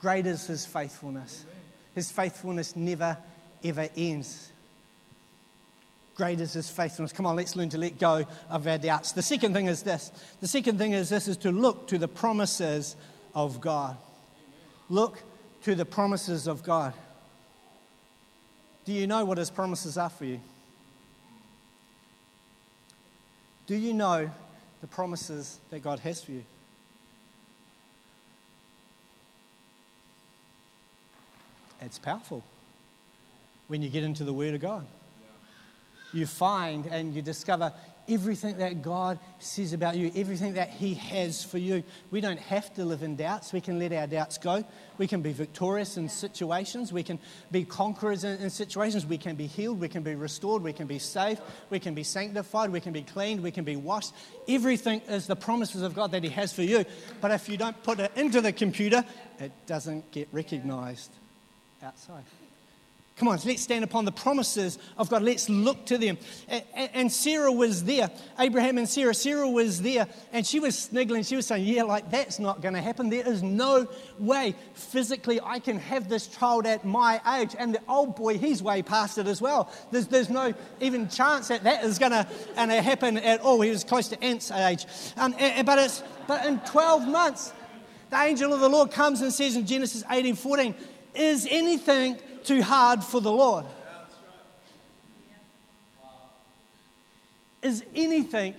Great 0.00 0.26
is 0.26 0.46
His 0.46 0.66
faithfulness. 0.66 1.44
His 1.94 2.10
faithfulness 2.10 2.76
never, 2.76 3.16
ever 3.64 3.88
ends. 3.96 4.52
great 6.14 6.40
is 6.40 6.52
his 6.52 6.68
faithfulness. 6.68 7.12
Come 7.12 7.24
on, 7.24 7.36
let's 7.36 7.56
learn 7.56 7.70
to 7.70 7.78
let 7.78 7.98
go 7.98 8.26
of 8.50 8.66
our 8.66 8.76
doubts. 8.76 9.12
The 9.12 9.22
second 9.22 9.54
thing 9.54 9.66
is 9.66 9.82
this 9.82 10.12
the 10.40 10.46
second 10.46 10.76
thing 10.76 10.92
is 10.92 11.08
this 11.08 11.26
is 11.26 11.38
to 11.38 11.50
look 11.50 11.88
to 11.88 11.98
the 11.98 12.08
promises 12.08 12.96
of 13.34 13.62
God. 13.62 13.96
Look 14.90 15.22
to 15.62 15.74
the 15.74 15.86
promises 15.86 16.46
of 16.46 16.62
God. 16.62 16.92
Do 18.86 18.92
you 18.92 19.08
know 19.08 19.24
what 19.24 19.36
his 19.36 19.50
promises 19.50 19.98
are 19.98 20.08
for 20.08 20.24
you? 20.24 20.40
Do 23.66 23.74
you 23.74 23.92
know 23.92 24.30
the 24.80 24.86
promises 24.86 25.58
that 25.70 25.82
God 25.82 25.98
has 25.98 26.22
for 26.22 26.30
you? 26.30 26.44
It's 31.80 31.98
powerful 31.98 32.44
when 33.66 33.82
you 33.82 33.90
get 33.90 34.04
into 34.04 34.22
the 34.22 34.32
Word 34.32 34.54
of 34.54 34.60
God. 34.60 34.86
You 36.12 36.26
find 36.26 36.86
and 36.86 37.12
you 37.12 37.22
discover 37.22 37.72
everything 38.08 38.58
that 38.58 38.82
God 38.82 39.18
says 39.38 39.72
about 39.72 39.96
you, 39.96 40.10
everything 40.14 40.54
that 40.54 40.70
He 40.70 40.94
has 40.94 41.44
for 41.44 41.58
you. 41.58 41.82
We 42.10 42.20
don't 42.20 42.38
have 42.38 42.72
to 42.74 42.84
live 42.84 43.02
in 43.02 43.16
doubts. 43.16 43.52
We 43.52 43.60
can 43.60 43.78
let 43.78 43.92
our 43.92 44.06
doubts 44.06 44.38
go. 44.38 44.64
We 44.98 45.06
can 45.06 45.22
be 45.22 45.32
victorious 45.32 45.96
in 45.96 46.08
situations. 46.08 46.92
We 46.92 47.02
can 47.02 47.18
be 47.50 47.64
conquerors 47.64 48.24
in, 48.24 48.40
in, 48.40 48.50
situations. 48.50 49.06
We 49.06 49.18
can 49.18 49.36
be 49.36 49.46
healed. 49.46 49.80
We 49.80 49.88
can 49.88 50.02
be 50.02 50.14
restored. 50.14 50.62
We 50.62 50.72
can 50.72 50.86
be 50.86 50.98
saved. 50.98 51.40
We 51.70 51.78
can 51.78 51.94
be 51.94 52.02
sanctified. 52.02 52.70
We 52.70 52.80
can 52.80 52.92
be 52.92 53.02
cleaned. 53.02 53.42
We 53.42 53.50
can 53.50 53.64
be 53.64 53.76
washed. 53.76 54.12
Everything 54.48 55.00
is 55.08 55.26
the 55.26 55.36
promises 55.36 55.82
of 55.82 55.94
God 55.94 56.12
that 56.12 56.22
He 56.22 56.30
has 56.30 56.52
for 56.52 56.62
you. 56.62 56.84
But 57.20 57.30
if 57.30 57.48
you 57.48 57.56
don't 57.56 57.80
put 57.82 58.00
it 58.00 58.12
into 58.16 58.40
the 58.40 58.52
computer, 58.52 59.04
it 59.38 59.52
doesn't 59.66 60.10
get 60.10 60.28
recognized 60.32 61.10
outside. 61.82 62.24
Come 63.16 63.28
on, 63.28 63.38
let's 63.46 63.62
stand 63.62 63.82
upon 63.82 64.04
the 64.04 64.12
promises 64.12 64.78
of 64.98 65.08
God. 65.08 65.22
Let's 65.22 65.48
look 65.48 65.86
to 65.86 65.96
them. 65.96 66.18
And 66.74 67.10
Sarah 67.10 67.50
was 67.50 67.82
there. 67.82 68.10
Abraham 68.38 68.76
and 68.76 68.86
Sarah. 68.86 69.14
Sarah 69.14 69.48
was 69.48 69.80
there. 69.80 70.06
And 70.34 70.46
she 70.46 70.60
was 70.60 70.78
sniggling. 70.78 71.22
She 71.22 71.34
was 71.34 71.46
saying, 71.46 71.64
Yeah, 71.64 71.84
like 71.84 72.10
that's 72.10 72.38
not 72.38 72.60
going 72.60 72.74
to 72.74 72.82
happen. 72.82 73.08
There 73.08 73.26
is 73.26 73.42
no 73.42 73.88
way 74.18 74.54
physically 74.74 75.40
I 75.42 75.60
can 75.60 75.78
have 75.78 76.10
this 76.10 76.26
child 76.26 76.66
at 76.66 76.84
my 76.84 77.18
age. 77.40 77.56
And 77.58 77.74
the 77.74 77.80
old 77.88 78.16
boy, 78.16 78.36
he's 78.36 78.62
way 78.62 78.82
past 78.82 79.16
it 79.16 79.26
as 79.26 79.40
well. 79.40 79.72
There's, 79.90 80.08
there's 80.08 80.28
no 80.28 80.52
even 80.82 81.08
chance 81.08 81.48
that 81.48 81.64
that 81.64 81.84
is 81.84 81.98
going 81.98 82.12
to 82.12 82.82
happen 82.82 83.16
at 83.16 83.40
all. 83.40 83.62
He 83.62 83.70
was 83.70 83.82
close 83.82 84.08
to 84.08 84.22
Ant's 84.22 84.50
age. 84.50 84.84
Um, 85.16 85.34
but, 85.64 85.78
it's, 85.78 86.02
but 86.26 86.44
in 86.44 86.58
12 86.60 87.08
months, 87.08 87.54
the 88.10 88.20
angel 88.20 88.52
of 88.52 88.60
the 88.60 88.68
Lord 88.68 88.90
comes 88.90 89.22
and 89.22 89.32
says 89.32 89.56
in 89.56 89.64
Genesis 89.64 90.04
18 90.10 90.34
14, 90.34 90.74
Is 91.14 91.48
anything 91.50 92.18
too 92.46 92.62
hard 92.62 93.02
for 93.02 93.20
the 93.20 93.32
Lord? 93.32 93.66
Is 97.62 97.84
anything 97.94 98.54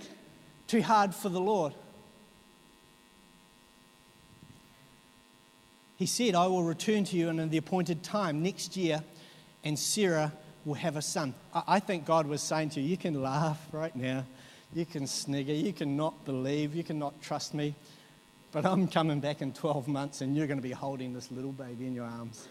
too 0.66 0.82
hard 0.82 1.14
for 1.14 1.30
the 1.30 1.40
Lord? 1.40 1.72
He 5.96 6.06
said, 6.06 6.34
I 6.34 6.46
will 6.46 6.62
return 6.62 7.04
to 7.04 7.16
you 7.16 7.28
in 7.28 7.48
the 7.48 7.56
appointed 7.56 8.02
time 8.02 8.42
next 8.42 8.76
year, 8.76 9.02
and 9.64 9.76
Sarah 9.78 10.32
will 10.64 10.74
have 10.74 10.96
a 10.96 11.02
son. 11.02 11.34
I 11.52 11.80
think 11.80 12.04
God 12.04 12.26
was 12.26 12.42
saying 12.42 12.70
to 12.70 12.80
you, 12.80 12.88
you 12.88 12.96
can 12.96 13.20
laugh 13.20 13.58
right 13.72 13.96
now, 13.96 14.24
you 14.74 14.84
can 14.84 15.06
snigger, 15.06 15.52
you 15.52 15.72
cannot 15.72 16.24
believe, 16.24 16.74
you 16.74 16.84
cannot 16.84 17.20
trust 17.22 17.54
me, 17.54 17.74
but 18.52 18.64
I'm 18.64 18.86
coming 18.86 19.18
back 19.20 19.40
in 19.40 19.52
12 19.52 19.88
months 19.88 20.20
and 20.20 20.36
you're 20.36 20.46
going 20.46 20.58
to 20.58 20.62
be 20.62 20.70
holding 20.70 21.14
this 21.14 21.32
little 21.32 21.52
baby 21.52 21.86
in 21.86 21.94
your 21.94 22.04
arms. 22.04 22.46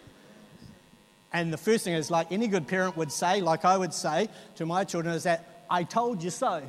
And 1.34 1.52
the 1.52 1.58
first 1.58 1.84
thing 1.84 1.94
is, 1.94 2.10
like 2.10 2.32
any 2.32 2.48
good 2.48 2.68
parent 2.68 2.96
would 2.98 3.12
say, 3.12 3.42
like 3.42 3.66
I 3.66 3.78
would 3.78 3.94
say 3.94 4.30
to 4.56 4.66
my 4.66 4.84
children, 4.84 5.14
is 5.16 5.24
that 5.24 5.64
I 5.70 5.84
told 5.84 6.24
you 6.24 6.30
so. 6.30 6.64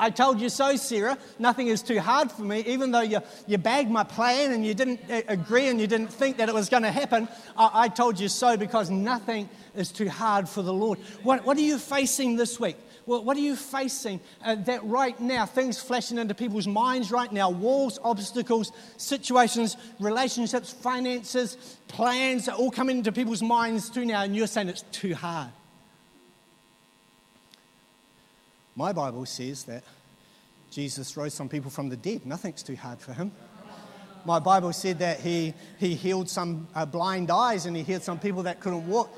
I 0.00 0.10
told 0.10 0.40
you 0.40 0.48
so, 0.48 0.76
Sarah. 0.76 1.18
Nothing 1.38 1.68
is 1.68 1.82
too 1.82 1.98
hard 1.98 2.30
for 2.30 2.42
me. 2.42 2.60
Even 2.60 2.92
though 2.92 3.00
you, 3.00 3.20
you 3.46 3.58
bagged 3.58 3.90
my 3.90 4.04
plan 4.04 4.52
and 4.52 4.64
you 4.64 4.74
didn't 4.74 5.00
uh, 5.10 5.22
agree 5.28 5.66
and 5.66 5.80
you 5.80 5.86
didn't 5.86 6.12
think 6.12 6.36
that 6.36 6.48
it 6.48 6.54
was 6.54 6.68
going 6.68 6.84
to 6.84 6.90
happen, 6.90 7.28
I, 7.56 7.70
I 7.74 7.88
told 7.88 8.20
you 8.20 8.28
so 8.28 8.56
because 8.56 8.90
nothing 8.90 9.48
is 9.74 9.90
too 9.90 10.08
hard 10.08 10.48
for 10.48 10.62
the 10.62 10.72
Lord. 10.72 10.98
What, 11.22 11.44
what 11.44 11.56
are 11.56 11.62
you 11.62 11.78
facing 11.78 12.36
this 12.36 12.60
week? 12.60 12.76
Well, 13.08 13.24
what 13.24 13.38
are 13.38 13.40
you 13.40 13.56
facing 13.56 14.20
uh, 14.44 14.56
that 14.66 14.84
right 14.84 15.18
now, 15.18 15.46
things 15.46 15.80
flashing 15.80 16.18
into 16.18 16.34
people's 16.34 16.66
minds 16.66 17.10
right 17.10 17.32
now, 17.32 17.48
walls, 17.48 17.98
obstacles, 18.04 18.70
situations, 18.98 19.78
relationships, 19.98 20.70
finances, 20.70 21.56
plans 21.88 22.50
are 22.50 22.56
all 22.56 22.70
coming 22.70 22.98
into 22.98 23.10
people's 23.10 23.42
minds 23.42 23.88
too 23.88 24.04
now, 24.04 24.24
and 24.24 24.36
you're 24.36 24.46
saying 24.46 24.68
it's 24.68 24.82
too 24.92 25.14
hard. 25.14 25.48
My 28.76 28.92
Bible 28.92 29.24
says 29.24 29.64
that 29.64 29.84
Jesus 30.70 31.16
rose 31.16 31.32
some 31.32 31.48
people 31.48 31.70
from 31.70 31.88
the 31.88 31.96
dead. 31.96 32.26
Nothing's 32.26 32.62
too 32.62 32.76
hard 32.76 33.00
for 33.00 33.14
him. 33.14 33.32
My 34.26 34.38
Bible 34.38 34.74
said 34.74 34.98
that 34.98 35.20
he, 35.20 35.54
he 35.78 35.94
healed 35.94 36.28
some 36.28 36.68
uh, 36.74 36.84
blind 36.84 37.30
eyes 37.30 37.64
and 37.64 37.74
he 37.74 37.82
healed 37.82 38.02
some 38.02 38.18
people 38.18 38.42
that 38.42 38.60
couldn't 38.60 38.86
walk. 38.86 39.10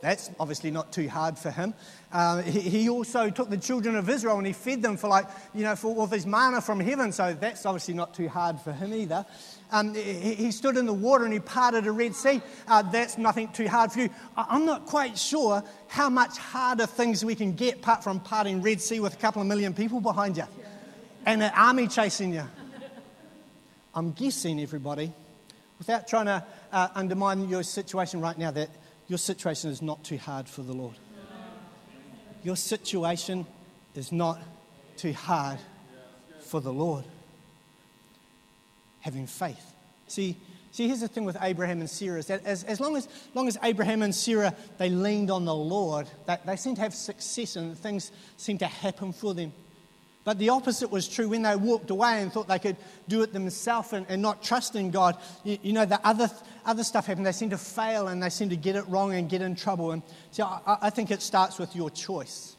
That's 0.00 0.30
obviously 0.38 0.70
not 0.70 0.92
too 0.92 1.08
hard 1.08 1.36
for 1.38 1.50
him. 1.50 1.74
Uh, 2.12 2.42
he, 2.42 2.60
he, 2.60 2.88
also 2.88 3.30
took 3.30 3.50
the 3.50 3.56
children 3.56 3.96
of 3.96 4.08
Israel 4.08 4.38
and 4.38 4.46
he 4.46 4.52
fed 4.52 4.80
them 4.80 4.96
for 4.96 5.08
like, 5.08 5.26
you 5.54 5.64
know, 5.64 5.74
for 5.74 5.94
with 5.94 6.12
his 6.12 6.24
manna 6.24 6.60
from 6.60 6.78
heaven. 6.80 7.10
So 7.10 7.34
that's 7.34 7.66
obviously 7.66 7.94
not 7.94 8.14
too 8.14 8.28
hard 8.28 8.60
for 8.60 8.72
him 8.72 8.94
either. 8.94 9.26
Um, 9.70 9.94
he, 9.94 10.34
he, 10.34 10.50
stood 10.52 10.76
in 10.76 10.86
the 10.86 10.94
water 10.94 11.24
and 11.24 11.32
he 11.32 11.40
parted 11.40 11.86
a 11.86 11.92
Red 11.92 12.14
Sea. 12.14 12.40
Uh, 12.66 12.82
that's 12.82 13.18
nothing 13.18 13.48
too 13.48 13.68
hard 13.68 13.92
for 13.92 14.00
you. 14.00 14.10
I'm 14.36 14.64
not 14.64 14.86
quite 14.86 15.18
sure 15.18 15.62
how 15.88 16.08
much 16.08 16.38
harder 16.38 16.86
things 16.86 17.24
we 17.24 17.34
can 17.34 17.52
get 17.52 17.76
apart 17.76 18.02
from 18.02 18.20
parting 18.20 18.62
Red 18.62 18.80
Sea 18.80 19.00
with 19.00 19.14
a 19.14 19.18
couple 19.18 19.42
of 19.42 19.48
million 19.48 19.74
people 19.74 20.00
behind 20.00 20.36
you 20.36 20.44
and 21.26 21.42
an 21.42 21.52
army 21.54 21.88
chasing 21.88 22.32
you. 22.32 22.44
I'm 23.94 24.12
guessing, 24.12 24.60
everybody, 24.60 25.12
without 25.78 26.06
trying 26.08 26.26
to 26.26 26.44
uh, 26.72 26.88
undermine 26.94 27.48
your 27.48 27.62
situation 27.62 28.20
right 28.20 28.38
now, 28.38 28.50
that 28.52 28.70
your 29.08 29.18
situation 29.18 29.70
is 29.70 29.82
not 29.82 30.04
too 30.04 30.18
hard 30.18 30.48
for 30.48 30.62
the 30.62 30.72
Lord. 30.72 30.96
Your 32.44 32.56
situation 32.56 33.46
is 33.94 34.12
not 34.12 34.40
too 34.96 35.12
hard 35.12 35.58
for 36.40 36.60
the 36.60 36.72
Lord. 36.72 37.04
Having 39.00 39.26
faith. 39.26 39.74
See, 40.06 40.36
see, 40.70 40.86
here's 40.86 41.00
the 41.00 41.08
thing 41.08 41.24
with 41.24 41.36
Abraham 41.40 41.80
and 41.80 41.88
Sarah 41.90 42.18
is 42.18 42.26
that 42.26 42.44
as, 42.44 42.64
as 42.64 42.80
long, 42.80 42.96
as, 42.96 43.08
long 43.34 43.48
as 43.48 43.58
Abraham 43.62 44.02
and 44.02 44.14
Sarah, 44.14 44.54
they 44.76 44.90
leaned 44.90 45.30
on 45.30 45.44
the 45.44 45.54
Lord, 45.54 46.06
they, 46.26 46.36
they 46.44 46.56
seemed 46.56 46.76
to 46.76 46.82
have 46.82 46.94
success 46.94 47.56
and 47.56 47.76
things 47.76 48.12
seemed 48.36 48.60
to 48.60 48.66
happen 48.66 49.12
for 49.12 49.34
them. 49.34 49.52
But 50.28 50.38
the 50.38 50.50
opposite 50.50 50.90
was 50.90 51.08
true 51.08 51.30
when 51.30 51.40
they 51.40 51.56
walked 51.56 51.88
away 51.88 52.20
and 52.20 52.30
thought 52.30 52.48
they 52.48 52.58
could 52.58 52.76
do 53.08 53.22
it 53.22 53.32
themselves 53.32 53.94
and, 53.94 54.04
and 54.10 54.20
not 54.20 54.42
trust 54.42 54.76
in 54.76 54.90
God. 54.90 55.16
You, 55.42 55.56
you, 55.62 55.72
know, 55.72 55.86
the 55.86 56.06
other, 56.06 56.30
other 56.66 56.84
stuff 56.84 57.06
happened. 57.06 57.24
They 57.24 57.32
seem 57.32 57.48
to 57.48 57.56
fail 57.56 58.08
and 58.08 58.22
they 58.22 58.28
seem 58.28 58.50
to 58.50 58.56
get 58.56 58.76
it 58.76 58.86
wrong 58.88 59.14
and 59.14 59.26
get 59.26 59.40
in 59.40 59.56
trouble. 59.56 59.92
And 59.92 60.02
so 60.30 60.44
I, 60.44 60.76
I 60.82 60.90
think 60.90 61.10
it 61.10 61.22
starts 61.22 61.58
with 61.58 61.74
your 61.74 61.88
choice, 61.88 62.58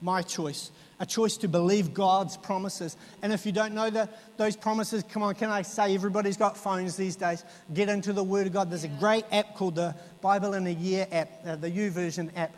my 0.00 0.22
choice, 0.22 0.70
a 1.00 1.06
choice 1.06 1.36
to 1.38 1.48
believe 1.48 1.92
God's 1.92 2.36
promises. 2.36 2.96
And 3.20 3.32
if 3.32 3.44
you 3.44 3.50
don't 3.50 3.74
know 3.74 3.90
the, 3.90 4.08
those 4.36 4.54
promises, 4.54 5.02
come 5.02 5.24
on, 5.24 5.34
can 5.34 5.50
I 5.50 5.62
say 5.62 5.96
everybody's 5.96 6.36
got 6.36 6.56
phones 6.56 6.96
these 6.96 7.16
days? 7.16 7.42
Get 7.74 7.88
into 7.88 8.12
the 8.12 8.22
Word 8.22 8.46
of 8.46 8.52
God. 8.52 8.70
There's 8.70 8.84
a 8.84 8.88
great 9.00 9.24
app 9.32 9.56
called 9.56 9.74
the 9.74 9.96
Bible 10.20 10.54
in 10.54 10.68
a 10.68 10.70
Year 10.70 11.08
app, 11.10 11.30
uh, 11.44 11.56
the 11.56 11.88
version 11.88 12.30
app. 12.36 12.54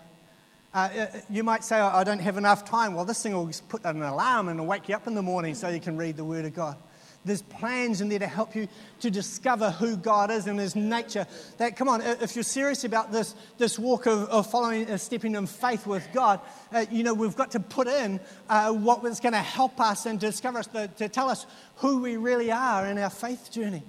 Uh, 0.72 0.78
uh, 0.78 1.06
you 1.28 1.42
might 1.42 1.64
say, 1.64 1.80
I 1.80 2.04
don't 2.04 2.20
have 2.20 2.37
enough 2.37 2.64
time. 2.64 2.94
Well, 2.94 3.04
this 3.04 3.22
thing 3.22 3.35
will 3.35 3.50
put 3.68 3.85
an 3.85 4.02
alarm 4.02 4.48
and 4.48 4.68
wake 4.68 4.88
you 4.88 4.94
up 4.94 5.06
in 5.09 5.14
the 5.14 5.22
morning 5.22 5.54
so 5.54 5.68
you 5.68 5.80
can 5.80 5.96
read 5.96 6.16
the 6.16 6.24
Word 6.24 6.44
of 6.44 6.54
God. 6.54 6.76
There's 7.24 7.42
plans 7.42 8.00
in 8.00 8.09
there 8.09 8.20
to 8.20 8.26
help 8.26 8.54
you 8.54 8.66
to 9.00 9.11
discover 9.11 9.70
who 9.72 9.96
God 9.96 10.30
is 10.30 10.46
and 10.46 10.59
His 10.59 10.74
nature. 10.74 11.26
That, 11.59 11.76
come 11.76 11.88
on, 11.88 12.00
if 12.00 12.35
you're 12.35 12.44
serious 12.44 12.85
about 12.85 13.12
this, 13.12 13.35
this 13.59 13.78
walk 13.78 14.06
of, 14.06 14.28
of 14.30 14.50
following, 14.50 14.88
uh, 14.90 14.96
stepping 14.96 15.35
in 15.35 15.46
faith 15.46 15.87
with 15.87 16.09
God, 16.14 16.40
uh, 16.72 16.87
you 16.90 17.02
know, 17.02 17.12
we've 17.12 17.37
got 17.37 17.50
to 17.50 17.61
put 17.61 17.88
in 17.88 18.20
uh, 18.48 18.72
what 18.72 19.04
is 19.04 19.20
going 19.20 19.35
to 19.35 19.38
help 19.38 19.80
us 19.80 20.06
and 20.06 20.18
discover 20.18 20.61
us, 20.61 20.66
to, 20.68 20.88
to 20.88 21.09
tell 21.09 21.28
us 21.28 21.46
who 21.76 22.00
we 22.00 22.16
really 22.16 22.52
are 22.52 22.87
in 22.87 22.96
our 22.96 23.11
faith 23.11 23.50
journey. 23.50 23.83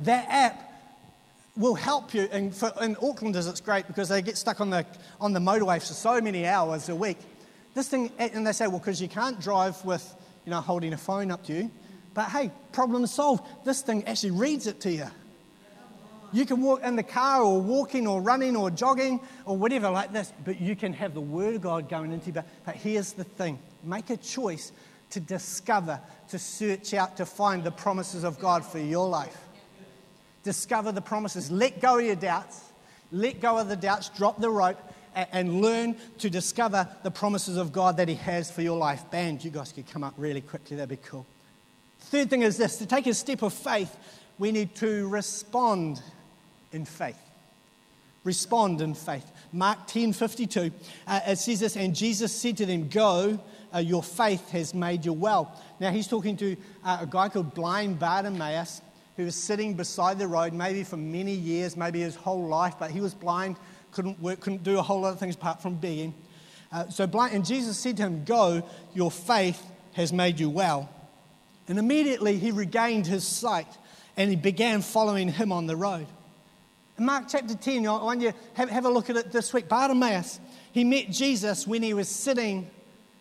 That 0.00 0.28
app 0.28 0.67
will 1.58 1.74
help 1.74 2.14
you. 2.14 2.28
And 2.30 2.54
for, 2.54 2.72
in 2.80 2.96
Auckland, 3.02 3.36
it's 3.36 3.60
great 3.60 3.86
because 3.86 4.08
they 4.08 4.22
get 4.22 4.38
stuck 4.38 4.60
on 4.60 4.70
the, 4.70 4.86
on 5.20 5.32
the 5.32 5.40
motorway 5.40 5.80
for 5.80 5.92
so 5.92 6.20
many 6.20 6.46
hours 6.46 6.88
a 6.88 6.94
week. 6.94 7.18
This 7.74 7.88
thing, 7.88 8.10
and 8.18 8.46
they 8.46 8.52
say, 8.52 8.68
well, 8.68 8.78
because 8.78 9.02
you 9.02 9.08
can't 9.08 9.38
drive 9.40 9.84
with, 9.84 10.14
you 10.46 10.50
know, 10.50 10.60
holding 10.60 10.92
a 10.92 10.96
phone 10.96 11.30
up 11.30 11.44
to 11.46 11.52
you. 11.52 11.70
But 12.14 12.30
hey, 12.30 12.50
problem 12.72 13.06
solved. 13.06 13.44
This 13.64 13.82
thing 13.82 14.04
actually 14.04 14.30
reads 14.30 14.66
it 14.66 14.80
to 14.80 14.90
you. 14.90 15.06
You 16.32 16.44
can 16.44 16.60
walk 16.60 16.82
in 16.82 16.94
the 16.96 17.02
car 17.02 17.42
or 17.42 17.60
walking 17.60 18.06
or 18.06 18.20
running 18.20 18.54
or 18.54 18.70
jogging 18.70 19.20
or 19.46 19.56
whatever 19.56 19.90
like 19.90 20.12
this, 20.12 20.32
but 20.44 20.60
you 20.60 20.76
can 20.76 20.92
have 20.92 21.14
the 21.14 21.20
Word 21.20 21.54
of 21.54 21.62
God 21.62 21.88
going 21.88 22.12
into 22.12 22.26
you. 22.26 22.32
But, 22.32 22.46
but 22.66 22.74
here's 22.76 23.12
the 23.12 23.24
thing 23.24 23.58
make 23.82 24.10
a 24.10 24.16
choice 24.16 24.72
to 25.10 25.20
discover, 25.20 25.98
to 26.28 26.38
search 26.38 26.92
out, 26.92 27.16
to 27.16 27.24
find 27.24 27.64
the 27.64 27.70
promises 27.70 28.24
of 28.24 28.38
God 28.38 28.62
for 28.64 28.78
your 28.78 29.08
life 29.08 29.47
discover 30.48 30.92
the 30.92 31.02
promises. 31.02 31.50
Let 31.50 31.78
go 31.78 31.98
of 31.98 32.06
your 32.06 32.16
doubts. 32.16 32.72
Let 33.12 33.38
go 33.38 33.58
of 33.58 33.68
the 33.68 33.76
doubts. 33.76 34.08
Drop 34.08 34.40
the 34.40 34.48
rope 34.48 34.80
and 35.14 35.60
learn 35.60 35.94
to 36.20 36.30
discover 36.30 36.88
the 37.02 37.10
promises 37.10 37.58
of 37.58 37.70
God 37.70 37.98
that 37.98 38.08
He 38.08 38.14
has 38.14 38.50
for 38.50 38.62
your 38.62 38.78
life. 38.78 39.10
Band, 39.10 39.44
you 39.44 39.50
guys 39.50 39.72
could 39.72 39.86
come 39.86 40.02
up 40.02 40.14
really 40.16 40.40
quickly, 40.40 40.74
that'd 40.78 40.88
be 40.88 40.96
cool. 40.96 41.26
Third 42.00 42.30
thing 42.30 42.40
is 42.40 42.56
this 42.56 42.78
to 42.78 42.86
take 42.86 43.06
a 43.06 43.12
step 43.12 43.42
of 43.42 43.52
faith, 43.52 43.94
we 44.38 44.50
need 44.50 44.74
to 44.76 45.06
respond 45.08 46.00
in 46.72 46.86
faith. 46.86 47.20
Respond 48.24 48.80
in 48.80 48.94
faith. 48.94 49.30
Mark 49.52 49.86
10 49.86 50.14
52, 50.14 50.70
uh, 51.06 51.20
it 51.26 51.36
says 51.36 51.60
this, 51.60 51.76
and 51.76 51.94
Jesus 51.94 52.34
said 52.34 52.56
to 52.56 52.64
them, 52.64 52.88
Go, 52.88 53.38
uh, 53.74 53.80
your 53.80 54.02
faith 54.02 54.48
has 54.50 54.72
made 54.72 55.04
you 55.04 55.12
well. 55.12 55.54
Now, 55.78 55.90
he's 55.90 56.08
talking 56.08 56.38
to 56.38 56.56
uh, 56.84 57.00
a 57.02 57.06
guy 57.06 57.28
called 57.28 57.52
blind 57.52 57.98
Bartimaeus 57.98 58.80
who 59.18 59.24
was 59.24 59.34
sitting 59.34 59.74
beside 59.74 60.16
the 60.16 60.28
road, 60.28 60.52
maybe 60.52 60.84
for 60.84 60.96
many 60.96 61.32
years, 61.32 61.76
maybe 61.76 62.00
his 62.00 62.14
whole 62.14 62.46
life, 62.46 62.76
but 62.78 62.92
he 62.92 63.00
was 63.00 63.14
blind, 63.14 63.56
couldn't 63.90 64.18
work, 64.22 64.38
couldn't 64.38 64.62
do 64.62 64.78
a 64.78 64.82
whole 64.82 65.00
lot 65.00 65.12
of 65.12 65.18
things 65.18 65.34
apart 65.34 65.60
from 65.60 65.74
begging. 65.74 66.14
Uh, 66.70 66.88
so 66.88 67.04
blind, 67.04 67.34
and 67.34 67.44
Jesus 67.44 67.76
said 67.76 67.96
to 67.96 68.04
him, 68.04 68.24
Go, 68.24 68.62
your 68.94 69.10
faith 69.10 69.60
has 69.94 70.12
made 70.12 70.38
you 70.38 70.48
well. 70.48 70.88
And 71.66 71.80
immediately 71.80 72.38
he 72.38 72.52
regained 72.52 73.08
his 73.08 73.26
sight 73.26 73.66
and 74.16 74.30
he 74.30 74.36
began 74.36 74.82
following 74.82 75.28
him 75.32 75.50
on 75.50 75.66
the 75.66 75.74
road. 75.74 76.06
In 76.96 77.04
Mark 77.04 77.24
chapter 77.28 77.56
10, 77.56 77.88
I 77.88 77.90
want 78.00 78.20
you 78.20 78.30
to 78.30 78.38
have, 78.54 78.70
have 78.70 78.84
a 78.84 78.88
look 78.88 79.10
at 79.10 79.16
it 79.16 79.32
this 79.32 79.52
week. 79.52 79.68
Bartimaeus, 79.68 80.38
he 80.70 80.84
met 80.84 81.10
Jesus 81.10 81.66
when 81.66 81.82
he 81.82 81.92
was 81.92 82.08
sitting 82.08 82.70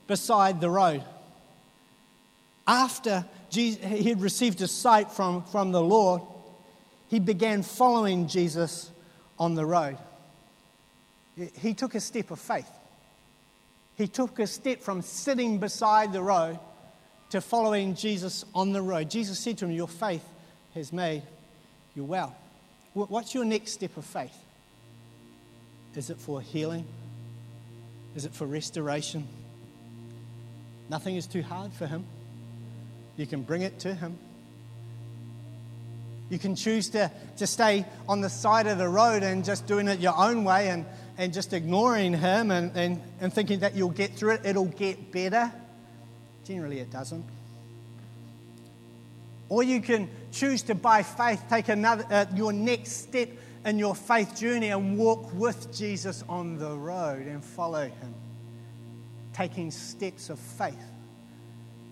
beside 0.05 0.62
the 0.62 0.69
road. 0.69 1.03
After 2.67 3.25
he 3.49 3.75
had 4.03 4.21
received 4.21 4.62
a 4.62 4.67
sight 4.67 5.12
from, 5.12 5.43
from 5.43 5.71
the 5.71 5.82
Lord, 5.82 6.21
he 7.08 7.19
began 7.19 7.63
following 7.63 8.27
Jesus 8.27 8.91
on 9.39 9.56
the 9.56 9.65
road. 9.65 9.97
He 11.60 11.73
took 11.73 11.95
a 11.95 12.01
step 12.01 12.32
of 12.32 12.39
faith. 12.39 12.69
He 13.95 14.08
took 14.08 14.39
a 14.39 14.47
step 14.47 14.82
from 14.82 15.01
sitting 15.01 15.60
beside 15.60 16.12
the 16.12 16.21
road 16.21 16.60
to 17.30 17.41
following 17.41 17.95
Jesus 17.95 18.43
on 18.53 18.73
the 18.73 18.82
road. 18.82 19.10
Jesus 19.10 19.39
said 19.39 19.58
to 19.60 19.65
him, 19.65 19.71
Your 19.71 19.88
faith 19.88 20.27
has 20.73 20.91
made 20.91 21.23
you 21.95 22.03
well. 22.03 22.36
What's 22.93 23.34
your 23.34 23.45
next 23.45 23.73
step 23.73 23.95
of 23.97 24.06
faith? 24.06 24.36
Is 25.95 26.10
it 26.10 26.17
for 26.17 26.41
healing? 26.41 26.86
Is 28.15 28.25
it 28.25 28.34
for 28.34 28.45
restoration? 28.45 29.27
Nothing 30.89 31.15
is 31.15 31.27
too 31.27 31.41
hard 31.41 31.73
for 31.73 31.86
Him. 31.86 32.06
You 33.17 33.25
can 33.25 33.41
bring 33.41 33.63
it 33.63 33.80
to 33.80 33.93
Him. 33.93 34.17
You 36.30 36.38
can 36.38 36.56
choose 36.56 36.89
to, 36.89 37.12
to 37.38 37.47
stay 37.47 37.86
on 38.08 38.21
the 38.21 38.30
side 38.30 38.67
of 38.67 38.77
the 38.77 38.88
road 38.88 39.23
and 39.23 39.43
just 39.43 39.65
doing 39.65 39.88
it 39.88 39.99
your 39.99 40.15
own 40.15 40.43
way 40.43 40.69
and, 40.69 40.86
and 41.17 41.34
just 41.34 41.53
ignoring 41.53 42.13
Him 42.13 42.51
and, 42.51 42.75
and, 42.75 43.01
and 43.19 43.34
thinking 43.34 43.60
that 43.60 43.75
you'll 43.75 43.89
get 43.89 44.13
through 44.13 44.34
it, 44.34 44.41
it'll 44.45 44.65
get 44.65 45.12
better. 45.12 45.51
Generally, 46.45 46.80
it 46.80 46.91
doesn't. 46.91 47.25
Or 49.49 49.63
you 49.63 49.82
can 49.82 50.10
choose 50.32 50.62
to, 50.63 50.75
by 50.75 51.03
faith, 51.03 51.41
take 51.49 51.69
another, 51.69 52.06
uh, 52.12 52.25
your 52.36 52.53
next 52.53 53.03
step 53.03 53.30
in 53.65 53.80
your 53.80 53.95
faith 53.95 54.38
journey 54.38 54.69
and 54.69 54.97
walk 54.97 55.34
with 55.34 55.75
Jesus 55.75 56.23
on 56.27 56.60
the 56.60 56.75
road 56.75 57.25
and 57.25 57.43
follow 57.43 57.86
Him, 57.86 58.13
taking 59.34 59.71
steps 59.71 60.30
of 60.30 60.38
faith 60.38 60.75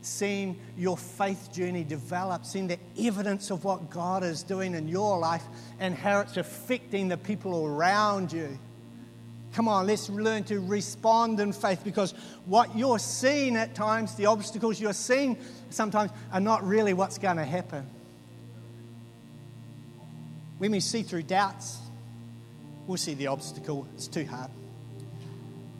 seeing 0.06 0.60
your 0.78 0.98
faith 0.98 1.52
journey 1.52 1.84
develop, 1.84 2.46
seen 2.46 2.68
the 2.68 2.80
evidence 3.00 3.52
of 3.52 3.64
what 3.64 3.90
God 3.90 4.24
is 4.24 4.44
doing 4.44 4.76
in 4.76 4.88
your 4.88 5.18
life 5.18 5.44
and 5.80 5.96
how 5.96 6.22
it's 6.22 6.38
affecting 6.38 7.08
the 7.08 7.18
people 7.18 7.66
around 7.66 8.32
you. 8.32 8.58
Come 9.54 9.68
on, 9.68 9.88
let's 9.88 10.10
learn 10.10 10.44
to 10.46 10.60
respond 10.60 11.40
in 11.40 11.54
faith 11.54 11.82
because 11.84 12.14
what 12.46 12.78
you're 12.78 13.00
seeing 13.00 13.56
at 13.56 13.74
times, 13.74 14.16
the 14.16 14.26
obstacles 14.26 14.80
you're 14.80 14.94
seeing 14.94 15.38
sometimes, 15.70 16.12
are 16.32 16.42
not 16.42 16.66
really 16.66 16.94
what's 16.94 17.18
going 17.18 17.38
to 17.38 17.46
happen. 17.46 17.88
When 20.58 20.72
we 20.72 20.80
see 20.82 21.04
through 21.04 21.24
doubts, 21.24 21.78
we'll 22.86 22.98
see 22.98 23.14
the 23.14 23.28
obstacle, 23.28 23.88
it's 23.96 24.08
too 24.08 24.26
hard 24.26 24.52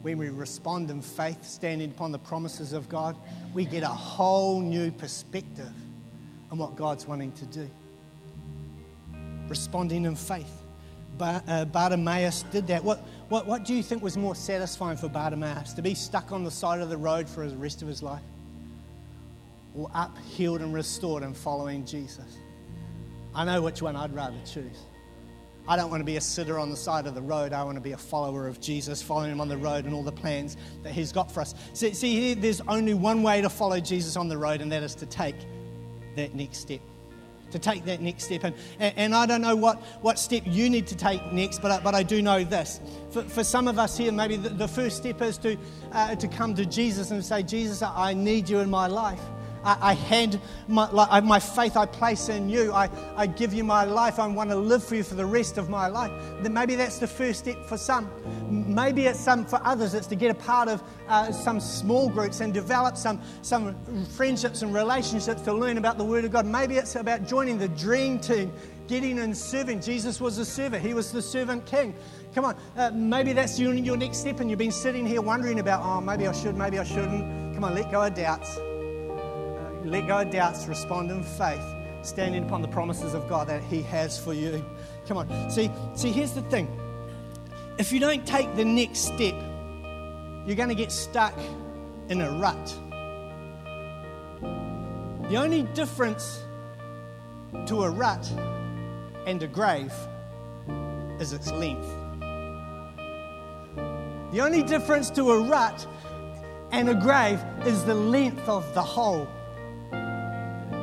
when 0.06 0.18
we 0.18 0.28
respond 0.28 0.88
in 0.88 1.02
faith, 1.02 1.44
standing 1.44 1.90
upon 1.90 2.12
the 2.12 2.18
promises 2.20 2.72
of 2.72 2.88
God, 2.88 3.16
we 3.52 3.64
get 3.64 3.82
a 3.82 3.88
whole 3.88 4.60
new 4.60 4.92
perspective 4.92 5.72
on 6.52 6.58
what 6.58 6.76
God's 6.76 7.08
wanting 7.08 7.32
to 7.32 7.44
do. 7.46 7.68
Responding 9.48 10.04
in 10.04 10.14
faith. 10.14 10.62
Bar, 11.18 11.42
uh, 11.48 11.64
Bartimaeus 11.64 12.44
did 12.52 12.68
that. 12.68 12.84
What, 12.84 13.00
what, 13.30 13.48
what 13.48 13.64
do 13.64 13.74
you 13.74 13.82
think 13.82 14.00
was 14.00 14.16
more 14.16 14.36
satisfying 14.36 14.96
for 14.96 15.08
Bartimaeus? 15.08 15.72
To 15.72 15.82
be 15.82 15.96
stuck 15.96 16.30
on 16.30 16.44
the 16.44 16.52
side 16.52 16.80
of 16.80 16.88
the 16.88 16.96
road 16.96 17.28
for 17.28 17.44
the 17.44 17.56
rest 17.56 17.82
of 17.82 17.88
his 17.88 18.00
life? 18.00 18.22
Or 19.76 19.90
up, 19.92 20.16
healed, 20.18 20.60
and 20.60 20.72
restored 20.72 21.24
and 21.24 21.36
following 21.36 21.84
Jesus? 21.84 22.38
I 23.34 23.44
know 23.44 23.60
which 23.60 23.82
one 23.82 23.96
I'd 23.96 24.14
rather 24.14 24.38
choose. 24.46 24.84
I 25.68 25.76
don't 25.76 25.90
want 25.90 26.00
to 26.00 26.04
be 26.04 26.16
a 26.16 26.20
sitter 26.20 26.58
on 26.58 26.70
the 26.70 26.76
side 26.76 27.06
of 27.06 27.14
the 27.14 27.22
road. 27.22 27.52
I 27.52 27.64
want 27.64 27.76
to 27.76 27.80
be 27.80 27.92
a 27.92 27.98
follower 27.98 28.46
of 28.46 28.60
Jesus, 28.60 29.02
following 29.02 29.32
him 29.32 29.40
on 29.40 29.48
the 29.48 29.56
road 29.56 29.84
and 29.84 29.94
all 29.94 30.02
the 30.02 30.12
plans 30.12 30.56
that 30.82 30.92
he's 30.92 31.12
got 31.12 31.30
for 31.30 31.40
us. 31.40 31.54
See, 31.72 31.92
see, 31.92 32.34
there's 32.34 32.60
only 32.68 32.94
one 32.94 33.22
way 33.22 33.40
to 33.40 33.48
follow 33.48 33.80
Jesus 33.80 34.16
on 34.16 34.28
the 34.28 34.38
road, 34.38 34.60
and 34.60 34.70
that 34.72 34.82
is 34.82 34.94
to 34.96 35.06
take 35.06 35.36
that 36.14 36.34
next 36.34 36.58
step. 36.58 36.80
To 37.52 37.58
take 37.58 37.84
that 37.84 38.00
next 38.00 38.24
step. 38.24 38.42
And, 38.44 38.54
and 38.80 39.14
I 39.14 39.24
don't 39.26 39.40
know 39.40 39.54
what, 39.54 39.80
what 40.02 40.18
step 40.18 40.42
you 40.46 40.68
need 40.68 40.86
to 40.88 40.96
take 40.96 41.32
next, 41.32 41.62
but, 41.62 41.82
but 41.84 41.94
I 41.94 42.02
do 42.02 42.20
know 42.20 42.42
this. 42.42 42.80
For, 43.10 43.22
for 43.22 43.44
some 43.44 43.68
of 43.68 43.78
us 43.78 43.96
here, 43.96 44.10
maybe 44.12 44.36
the, 44.36 44.48
the 44.48 44.68
first 44.68 44.96
step 44.96 45.22
is 45.22 45.38
to, 45.38 45.56
uh, 45.92 46.16
to 46.16 46.28
come 46.28 46.54
to 46.56 46.66
Jesus 46.66 47.12
and 47.12 47.24
say, 47.24 47.42
Jesus, 47.42 47.82
I 47.82 48.14
need 48.14 48.48
you 48.48 48.58
in 48.58 48.68
my 48.68 48.88
life. 48.88 49.20
I, 49.66 49.90
I 49.90 49.94
hand 49.94 50.40
my, 50.68 50.88
like, 50.90 51.24
my 51.24 51.40
faith 51.40 51.76
I 51.76 51.86
place 51.86 52.28
in 52.28 52.48
you. 52.48 52.72
I, 52.72 52.88
I 53.16 53.26
give 53.26 53.52
you 53.52 53.64
my 53.64 53.84
life. 53.84 54.20
I 54.20 54.26
want 54.28 54.50
to 54.50 54.56
live 54.56 54.84
for 54.84 54.94
you 54.94 55.02
for 55.02 55.16
the 55.16 55.26
rest 55.26 55.58
of 55.58 55.68
my 55.68 55.88
life. 55.88 56.12
Then 56.40 56.54
maybe 56.54 56.76
that's 56.76 56.98
the 56.98 57.08
first 57.08 57.40
step 57.40 57.64
for 57.66 57.76
some. 57.76 58.08
Maybe 58.48 59.06
it's 59.06 59.18
some 59.18 59.44
for 59.44 59.60
others. 59.64 59.92
It's 59.94 60.06
to 60.06 60.14
get 60.14 60.30
a 60.30 60.34
part 60.34 60.68
of 60.68 60.82
uh, 61.08 61.32
some 61.32 61.58
small 61.58 62.08
groups 62.08 62.40
and 62.40 62.54
develop 62.54 62.96
some, 62.96 63.20
some 63.42 63.74
friendships 64.16 64.62
and 64.62 64.72
relationships 64.72 65.42
to 65.42 65.52
learn 65.52 65.78
about 65.78 65.98
the 65.98 66.04
Word 66.04 66.24
of 66.24 66.30
God. 66.30 66.46
Maybe 66.46 66.76
it's 66.76 66.94
about 66.94 67.26
joining 67.26 67.58
the 67.58 67.68
dream 67.68 68.20
team 68.20 68.52
getting 68.86 69.18
and 69.18 69.36
serving. 69.36 69.80
Jesus 69.80 70.20
was 70.20 70.38
a 70.38 70.44
servant, 70.44 70.80
he 70.80 70.94
was 70.94 71.10
the 71.10 71.20
servant 71.20 71.66
king. 71.66 71.92
Come 72.36 72.44
on, 72.44 72.56
uh, 72.76 72.92
maybe 72.94 73.32
that's 73.32 73.58
your, 73.58 73.74
your 73.74 73.96
next 73.96 74.18
step, 74.18 74.38
and 74.38 74.48
you've 74.48 74.60
been 74.60 74.70
sitting 74.70 75.04
here 75.04 75.20
wondering 75.20 75.58
about, 75.58 75.82
oh, 75.82 76.00
maybe 76.00 76.28
I 76.28 76.32
should, 76.32 76.56
maybe 76.56 76.78
I 76.78 76.84
shouldn't. 76.84 77.52
Come 77.54 77.64
on, 77.64 77.74
let 77.74 77.90
go 77.90 78.02
of 78.02 78.14
doubts 78.14 78.60
let 79.86 80.06
go 80.06 80.18
of 80.18 80.30
doubts, 80.30 80.66
respond 80.66 81.10
in 81.10 81.22
faith, 81.22 81.64
standing 82.02 82.44
upon 82.44 82.62
the 82.62 82.68
promises 82.68 83.14
of 83.14 83.28
God 83.28 83.48
that 83.48 83.62
He 83.62 83.82
has 83.82 84.18
for 84.18 84.32
you. 84.32 84.64
Come 85.06 85.18
on. 85.18 85.50
See, 85.50 85.70
see, 85.94 86.10
here's 86.10 86.32
the 86.32 86.42
thing. 86.42 86.68
If 87.78 87.92
you 87.92 88.00
don't 88.00 88.26
take 88.26 88.54
the 88.56 88.64
next 88.64 89.00
step, 89.00 89.34
you're 90.46 90.56
going 90.56 90.68
to 90.68 90.74
get 90.74 90.92
stuck 90.92 91.34
in 92.08 92.20
a 92.20 92.30
rut. 92.38 92.74
The 95.28 95.36
only 95.36 95.62
difference 95.74 96.42
to 97.66 97.82
a 97.82 97.90
rut 97.90 98.30
and 99.26 99.42
a 99.42 99.48
grave 99.48 99.92
is 101.20 101.32
its 101.32 101.50
length. 101.50 101.88
The 104.32 104.40
only 104.40 104.62
difference 104.62 105.10
to 105.10 105.32
a 105.32 105.40
rut 105.40 105.86
and 106.70 106.88
a 106.88 106.94
grave 106.94 107.42
is 107.64 107.84
the 107.84 107.94
length 107.94 108.48
of 108.48 108.72
the 108.74 108.82
hole. 108.82 109.26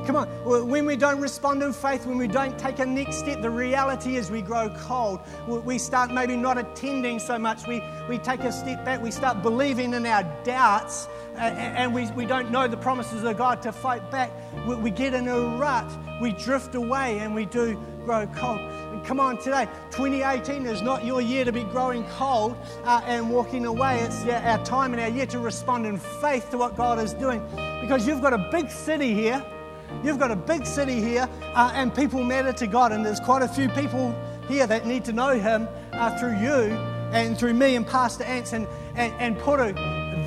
Come 0.06 0.18
on, 0.18 0.28
when 0.70 0.86
we 0.86 0.98
don't 0.98 1.22
respond 1.22 1.64
in 1.64 1.72
faith, 1.72 2.06
when 2.06 2.18
we 2.18 2.28
don't 2.28 2.60
take 2.60 2.80
a 2.80 2.86
next 2.86 3.20
step, 3.20 3.42
the 3.42 3.50
reality 3.50 4.18
is 4.18 4.30
we 4.30 4.42
grow 4.42 4.70
cold. 4.70 5.22
We 5.48 5.78
start 5.78 6.12
maybe 6.12 6.36
not 6.36 6.58
attending 6.58 7.20
so 7.20 7.40
much. 7.40 7.66
We, 7.68 7.82
we 8.10 8.18
take 8.18 8.42
a 8.42 8.52
step 8.52 8.84
back. 8.84 9.02
We 9.02 9.12
start 9.12 9.42
believing 9.42 9.94
in 9.94 10.06
our 10.06 10.24
doubts 10.44 11.08
and 11.38 11.94
we, 11.94 12.12
we 12.12 12.26
don't 12.26 12.52
know 12.52 12.68
the 12.68 12.76
promises 12.76 13.24
of 13.24 13.38
God 13.38 13.62
to 13.62 13.72
fight 13.72 14.12
back. 14.12 14.32
We 14.68 14.92
get 14.92 15.14
in 15.14 15.30
a 15.30 15.58
rut. 15.58 15.90
We 16.22 16.34
drift 16.34 16.76
away 16.76 17.20
and 17.20 17.34
we 17.34 17.46
do 17.46 17.82
grow 18.04 18.28
cold. 18.28 18.60
come 19.06 19.22
on, 19.22 19.38
today, 19.38 19.70
2018 19.92 20.66
is 20.66 20.82
not 20.82 21.06
your 21.06 21.22
year 21.22 21.46
to 21.46 21.54
be 21.54 21.64
growing 21.64 22.04
cold 22.10 22.58
uh, 22.84 23.02
and 23.06 23.30
walking 23.30 23.66
away. 23.66 24.02
It's 24.02 24.26
our 24.26 24.64
time 24.66 24.92
and 24.92 25.02
our 25.02 25.08
year 25.08 25.28
to 25.28 25.40
respond 25.40 25.86
in 25.86 25.98
faith 25.98 26.50
to 26.52 26.58
what 26.58 26.76
God 26.76 27.00
is 27.00 27.14
doing 27.14 27.42
because 27.80 28.06
you've 28.06 28.22
got 28.22 28.34
a 28.34 28.50
big 28.52 28.70
city 28.70 29.14
here 29.14 29.42
You've 30.04 30.20
got 30.20 30.32
a 30.32 30.36
big 30.36 30.66
city 30.66 31.02
here, 31.02 31.30
uh, 31.56 31.72
and 31.74 31.94
people 31.94 32.24
matter 32.24 32.54
to 32.54 32.68
God, 32.68 32.92
and 32.92 33.06
there's 33.06 33.20
quite 33.20 33.42
a 33.42 33.48
few 33.48 33.70
people 33.70 34.16
here 34.48 34.68
that 34.68 34.86
need 34.86 35.06
to 35.06 35.14
know 35.14 35.40
Him 35.40 35.68
uh, 35.94 36.18
through 36.20 36.38
you 36.38 36.76
and 37.14 37.38
through 37.38 37.54
me 37.54 37.76
and 37.76 37.86
Pastor 37.86 38.24
Ants 38.24 38.54
and, 38.54 38.68
and, 38.96 39.14
and 39.20 39.38
Puru. 39.38 39.74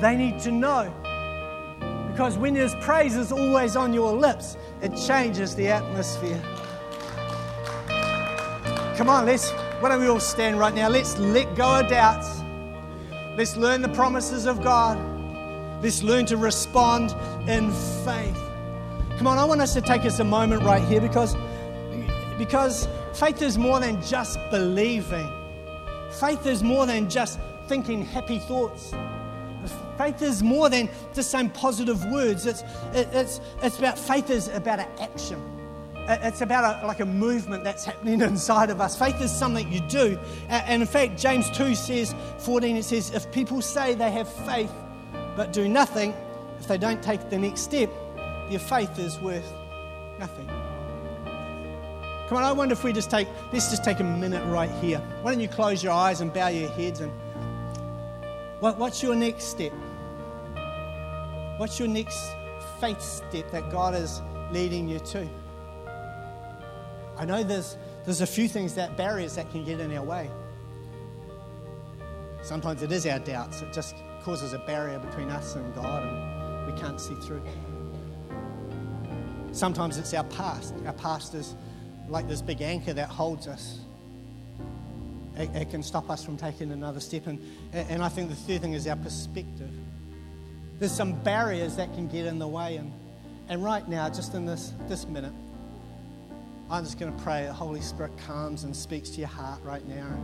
They 0.01 0.15
need 0.15 0.39
to 0.41 0.51
know. 0.51 0.93
Because 2.11 2.37
when 2.37 2.55
His 2.55 2.73
praise 2.81 3.15
is 3.15 3.31
always 3.31 3.75
on 3.75 3.93
your 3.93 4.13
lips, 4.13 4.57
it 4.81 4.95
changes 4.95 5.55
the 5.55 5.67
atmosphere. 5.67 6.41
Come 8.97 9.09
on, 9.09 9.27
let's, 9.27 9.51
why 9.79 9.89
don't 9.89 10.01
we 10.01 10.07
all 10.07 10.19
stand 10.19 10.57
right 10.57 10.73
now? 10.73 10.89
Let's 10.89 11.17
let 11.19 11.55
go 11.55 11.81
of 11.81 11.87
doubts. 11.87 12.41
Let's 13.37 13.55
learn 13.55 13.83
the 13.83 13.89
promises 13.89 14.47
of 14.47 14.63
God. 14.63 14.97
Let's 15.83 16.01
learn 16.01 16.25
to 16.25 16.37
respond 16.37 17.11
in 17.47 17.71
faith. 18.03 18.46
Come 19.17 19.25
on, 19.25 19.39
I 19.39 19.45
want 19.45 19.61
us 19.61 19.73
to 19.73 19.81
take 19.81 20.05
us 20.05 20.19
a 20.19 20.23
moment 20.23 20.61
right 20.61 20.83
here 20.83 21.01
because, 21.01 21.35
because 22.37 22.87
faith 23.13 23.41
is 23.41 23.57
more 23.57 23.79
than 23.79 23.99
just 24.03 24.37
believing. 24.51 25.27
Faith 26.11 26.45
is 26.45 26.61
more 26.61 26.85
than 26.85 27.09
just 27.09 27.39
thinking 27.67 28.05
happy 28.05 28.37
thoughts. 28.37 28.93
Faith 29.97 30.21
is 30.21 30.43
more 30.43 30.69
than 30.69 30.87
just 31.15 31.31
saying 31.31 31.49
positive 31.49 32.05
words. 32.05 32.45
It's, 32.45 32.61
it, 32.93 33.09
it's, 33.11 33.41
it's 33.63 33.79
about 33.79 33.97
faith 33.97 34.29
is 34.29 34.49
about 34.49 34.79
an 34.79 34.87
action. 34.99 35.41
It's 36.07 36.41
about 36.41 36.83
a, 36.83 36.85
like 36.85 36.99
a 36.99 37.05
movement 37.05 37.63
that's 37.63 37.85
happening 37.85 38.21
inside 38.21 38.69
of 38.69 38.79
us. 38.79 38.97
Faith 38.97 39.19
is 39.19 39.31
something 39.31 39.71
you 39.71 39.81
do. 39.89 40.19
And 40.47 40.83
in 40.83 40.87
fact, 40.87 41.17
James 41.17 41.49
2 41.57 41.73
says, 41.73 42.13
14, 42.37 42.77
it 42.77 42.83
says, 42.83 43.09
if 43.15 43.31
people 43.31 43.63
say 43.63 43.95
they 43.95 44.11
have 44.11 44.31
faith 44.45 44.71
but 45.35 45.53
do 45.53 45.67
nothing, 45.67 46.13
if 46.59 46.67
they 46.67 46.77
don't 46.77 47.01
take 47.01 47.31
the 47.31 47.37
next 47.39 47.61
step, 47.61 47.89
your 48.49 48.59
faith 48.59 48.97
is 48.99 49.19
worth 49.19 49.51
nothing. 50.19 50.47
Come 52.27 52.37
on, 52.37 52.43
I 52.43 52.51
wonder 52.51 52.73
if 52.73 52.83
we 52.83 52.91
just 52.91 53.09
take, 53.09 53.27
let's 53.53 53.69
just 53.69 53.83
take 53.83 53.99
a 53.99 54.03
minute 54.03 54.45
right 54.47 54.69
here. 54.69 54.99
Why 55.21 55.31
don't 55.31 55.39
you 55.39 55.47
close 55.47 55.81
your 55.81 55.93
eyes 55.93 56.19
and 56.19 56.33
bow 56.33 56.49
your 56.49 56.69
heads 56.69 56.99
and 56.99 57.11
what, 58.59 58.77
what's 58.77 59.01
your 59.01 59.15
next 59.15 59.45
step? 59.45 59.71
What's 61.57 61.79
your 61.79 61.87
next 61.87 62.19
faith 62.79 63.01
step 63.01 63.49
that 63.51 63.71
God 63.71 63.95
is 63.95 64.21
leading 64.51 64.89
you 64.89 64.99
to? 64.99 65.27
I 67.17 67.25
know 67.25 67.43
there's, 67.43 67.77
there's 68.03 68.21
a 68.21 68.27
few 68.27 68.47
things 68.47 68.75
that 68.75 68.97
barriers 68.97 69.35
that 69.35 69.49
can 69.51 69.63
get 69.63 69.79
in 69.79 69.95
our 69.95 70.03
way. 70.03 70.29
Sometimes 72.41 72.83
it 72.83 72.91
is 72.91 73.05
our 73.05 73.19
doubts. 73.19 73.61
It 73.61 73.73
just 73.73 73.95
causes 74.23 74.53
a 74.53 74.59
barrier 74.59 74.99
between 74.99 75.29
us 75.29 75.55
and 75.55 75.73
God 75.73 76.03
and 76.03 76.73
we 76.73 76.79
can't 76.79 76.99
see 76.99 77.15
through. 77.15 77.41
Sometimes 79.57 79.97
it's 79.97 80.13
our 80.13 80.23
past. 80.25 80.75
Our 80.85 80.93
past 80.93 81.33
is 81.33 81.55
like 82.09 82.27
this 82.27 82.43
big 82.43 82.61
anchor 82.61 82.93
that 82.93 83.09
holds 83.09 83.47
us. 83.47 83.79
It, 85.35 85.49
it 85.55 85.71
can 85.71 85.81
stop 85.81 86.11
us 86.11 86.23
from 86.23 86.37
taking 86.37 86.71
another 86.71 86.99
step. 86.99 87.25
And, 87.25 87.41
and 87.73 88.03
I 88.03 88.09
think 88.09 88.29
the 88.29 88.35
third 88.35 88.61
thing 88.61 88.73
is 88.73 88.85
our 88.85 88.95
perspective. 88.95 89.71
There's 90.77 90.91
some 90.91 91.13
barriers 91.23 91.75
that 91.77 91.91
can 91.95 92.07
get 92.07 92.27
in 92.27 92.37
the 92.37 92.47
way. 92.47 92.75
And, 92.75 92.93
and 93.49 93.63
right 93.63 93.87
now, 93.89 94.07
just 94.09 94.35
in 94.35 94.45
this, 94.45 94.73
this 94.87 95.07
minute, 95.07 95.33
I'm 96.69 96.83
just 96.83 96.99
going 96.99 97.17
to 97.17 97.23
pray 97.23 97.47
the 97.47 97.53
Holy 97.53 97.81
Spirit 97.81 98.15
comes 98.27 98.63
and 98.63 98.75
speaks 98.75 99.09
to 99.09 99.19
your 99.21 99.27
heart 99.27 99.59
right 99.63 99.87
now. 99.87 100.19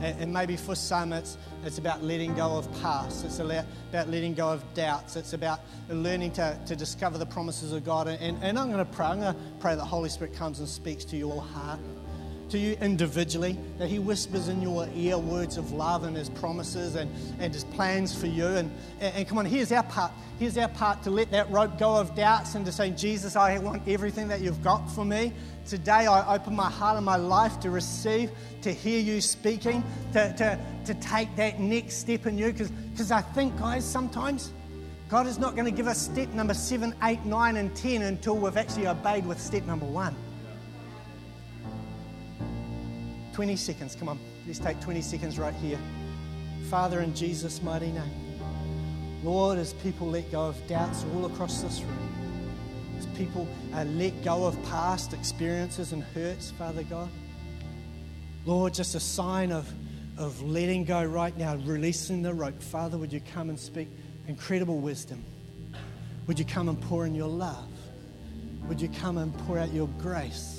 And, 0.00 0.32
maybe 0.32 0.56
for 0.56 0.74
some, 0.74 1.12
it's, 1.12 1.38
it's 1.64 1.78
about 1.78 2.02
letting 2.02 2.34
go 2.34 2.58
of 2.58 2.70
past. 2.82 3.24
It's 3.24 3.38
about 3.38 3.64
letting 3.92 4.34
go 4.34 4.48
of 4.52 4.62
doubts. 4.74 5.16
It's 5.16 5.32
about 5.32 5.60
learning 5.88 6.32
to, 6.32 6.58
to 6.66 6.76
discover 6.76 7.16
the 7.18 7.26
promises 7.26 7.72
of 7.72 7.84
God. 7.84 8.08
And, 8.08 8.42
and 8.42 8.58
I'm 8.58 8.70
going 8.70 8.84
to 8.84 8.92
pray. 8.92 9.06
I'm 9.06 9.20
going 9.20 9.34
to 9.34 9.40
pray 9.58 9.72
that 9.72 9.78
the 9.78 9.84
Holy 9.84 10.08
Spirit 10.08 10.34
comes 10.34 10.58
and 10.58 10.68
speaks 10.68 11.04
to 11.06 11.16
your 11.16 11.40
heart 11.40 11.80
to 12.50 12.58
you 12.58 12.76
individually, 12.80 13.58
that 13.78 13.88
He 13.88 13.98
whispers 13.98 14.48
in 14.48 14.62
your 14.62 14.88
ear 14.94 15.18
words 15.18 15.56
of 15.56 15.72
love 15.72 16.04
and 16.04 16.16
His 16.16 16.28
promises 16.28 16.94
and, 16.94 17.10
and 17.38 17.52
His 17.52 17.64
plans 17.64 18.18
for 18.18 18.26
you. 18.26 18.46
And, 18.46 18.70
and, 19.00 19.14
and, 19.16 19.28
come 19.28 19.38
on, 19.38 19.46
here's 19.46 19.72
our 19.72 19.82
part. 19.82 20.12
Here's 20.38 20.56
our 20.58 20.68
part 20.68 21.02
to 21.04 21.10
let 21.10 21.30
that 21.30 21.50
rope 21.50 21.78
go 21.78 21.96
of 21.96 22.14
doubts 22.14 22.54
and 22.54 22.64
to 22.66 22.72
say, 22.72 22.90
Jesus, 22.90 23.36
I 23.36 23.58
want 23.58 23.86
everything 23.88 24.28
that 24.28 24.40
you've 24.40 24.62
got 24.62 24.86
for 24.90 25.04
me. 25.04 25.32
Today, 25.66 26.06
I 26.06 26.34
open 26.34 26.54
my 26.54 26.70
heart 26.70 26.96
and 26.96 27.04
my 27.04 27.16
life 27.16 27.58
to 27.60 27.70
receive, 27.70 28.30
to 28.62 28.72
hear 28.72 29.00
you 29.00 29.20
speaking, 29.20 29.82
to, 30.12 30.34
to, 30.36 30.58
to 30.84 30.94
take 31.00 31.34
that 31.36 31.58
next 31.58 31.96
step 31.96 32.26
in 32.26 32.38
you. 32.38 32.52
Because 32.52 33.10
I 33.10 33.22
think, 33.22 33.58
guys, 33.58 33.84
sometimes 33.84 34.52
God 35.08 35.26
is 35.26 35.38
not 35.38 35.54
going 35.54 35.66
to 35.66 35.70
give 35.70 35.86
us 35.86 36.02
step 36.02 36.28
number 36.30 36.54
seven, 36.54 36.94
eight, 37.04 37.24
nine, 37.24 37.56
and 37.56 37.74
10 37.76 38.02
until 38.02 38.36
we've 38.36 38.56
actually 38.56 38.88
obeyed 38.88 39.24
with 39.24 39.40
step 39.40 39.64
number 39.64 39.86
one. 39.86 40.14
20 43.36 43.54
seconds. 43.56 43.94
Come 43.94 44.08
on, 44.08 44.18
let's 44.46 44.58
take 44.58 44.80
20 44.80 45.02
seconds 45.02 45.38
right 45.38 45.52
here. 45.56 45.78
Father, 46.70 47.00
in 47.00 47.14
Jesus' 47.14 47.60
mighty 47.62 47.92
name. 47.92 48.10
Lord, 49.22 49.58
as 49.58 49.74
people 49.74 50.06
let 50.06 50.32
go 50.32 50.46
of 50.46 50.66
doubts 50.68 51.04
all 51.12 51.26
across 51.26 51.60
this 51.60 51.82
room, 51.82 52.94
as 52.96 53.04
people 53.08 53.46
uh, 53.74 53.84
let 53.84 54.24
go 54.24 54.46
of 54.46 54.60
past 54.64 55.12
experiences 55.12 55.92
and 55.92 56.02
hurts, 56.02 56.50
Father 56.52 56.82
God, 56.84 57.10
Lord, 58.46 58.72
just 58.72 58.94
a 58.94 59.00
sign 59.00 59.52
of, 59.52 59.70
of 60.16 60.40
letting 60.40 60.84
go 60.86 61.04
right 61.04 61.36
now, 61.36 61.56
releasing 61.56 62.22
the 62.22 62.32
rope. 62.32 62.62
Father, 62.62 62.96
would 62.96 63.12
you 63.12 63.20
come 63.34 63.50
and 63.50 63.60
speak 63.60 63.90
incredible 64.28 64.78
wisdom? 64.78 65.22
Would 66.26 66.38
you 66.38 66.46
come 66.46 66.70
and 66.70 66.80
pour 66.80 67.04
in 67.04 67.14
your 67.14 67.28
love? 67.28 67.68
Would 68.66 68.80
you 68.80 68.88
come 68.88 69.18
and 69.18 69.36
pour 69.40 69.58
out 69.58 69.74
your 69.74 69.88
grace? 69.98 70.55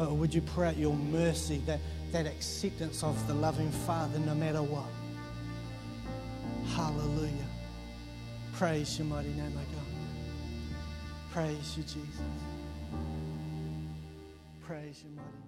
Oh, 0.00 0.14
would 0.14 0.32
you 0.32 0.40
pour 0.40 0.64
out 0.64 0.76
your 0.76 0.94
mercy, 0.94 1.60
that, 1.66 1.80
that 2.12 2.24
acceptance 2.26 3.02
of 3.02 3.26
the 3.26 3.34
loving 3.34 3.70
Father 3.70 4.20
no 4.20 4.34
matter 4.34 4.62
what? 4.62 4.86
Hallelujah. 6.76 7.32
Praise 8.52 8.96
your 8.96 9.08
mighty 9.08 9.30
name, 9.30 9.54
my 9.54 9.62
God. 9.62 9.88
Praise 11.32 11.76
you, 11.76 11.82
Jesus. 11.82 12.20
Praise 14.62 15.02
your 15.02 15.12
mighty 15.16 15.36
name. 15.38 15.47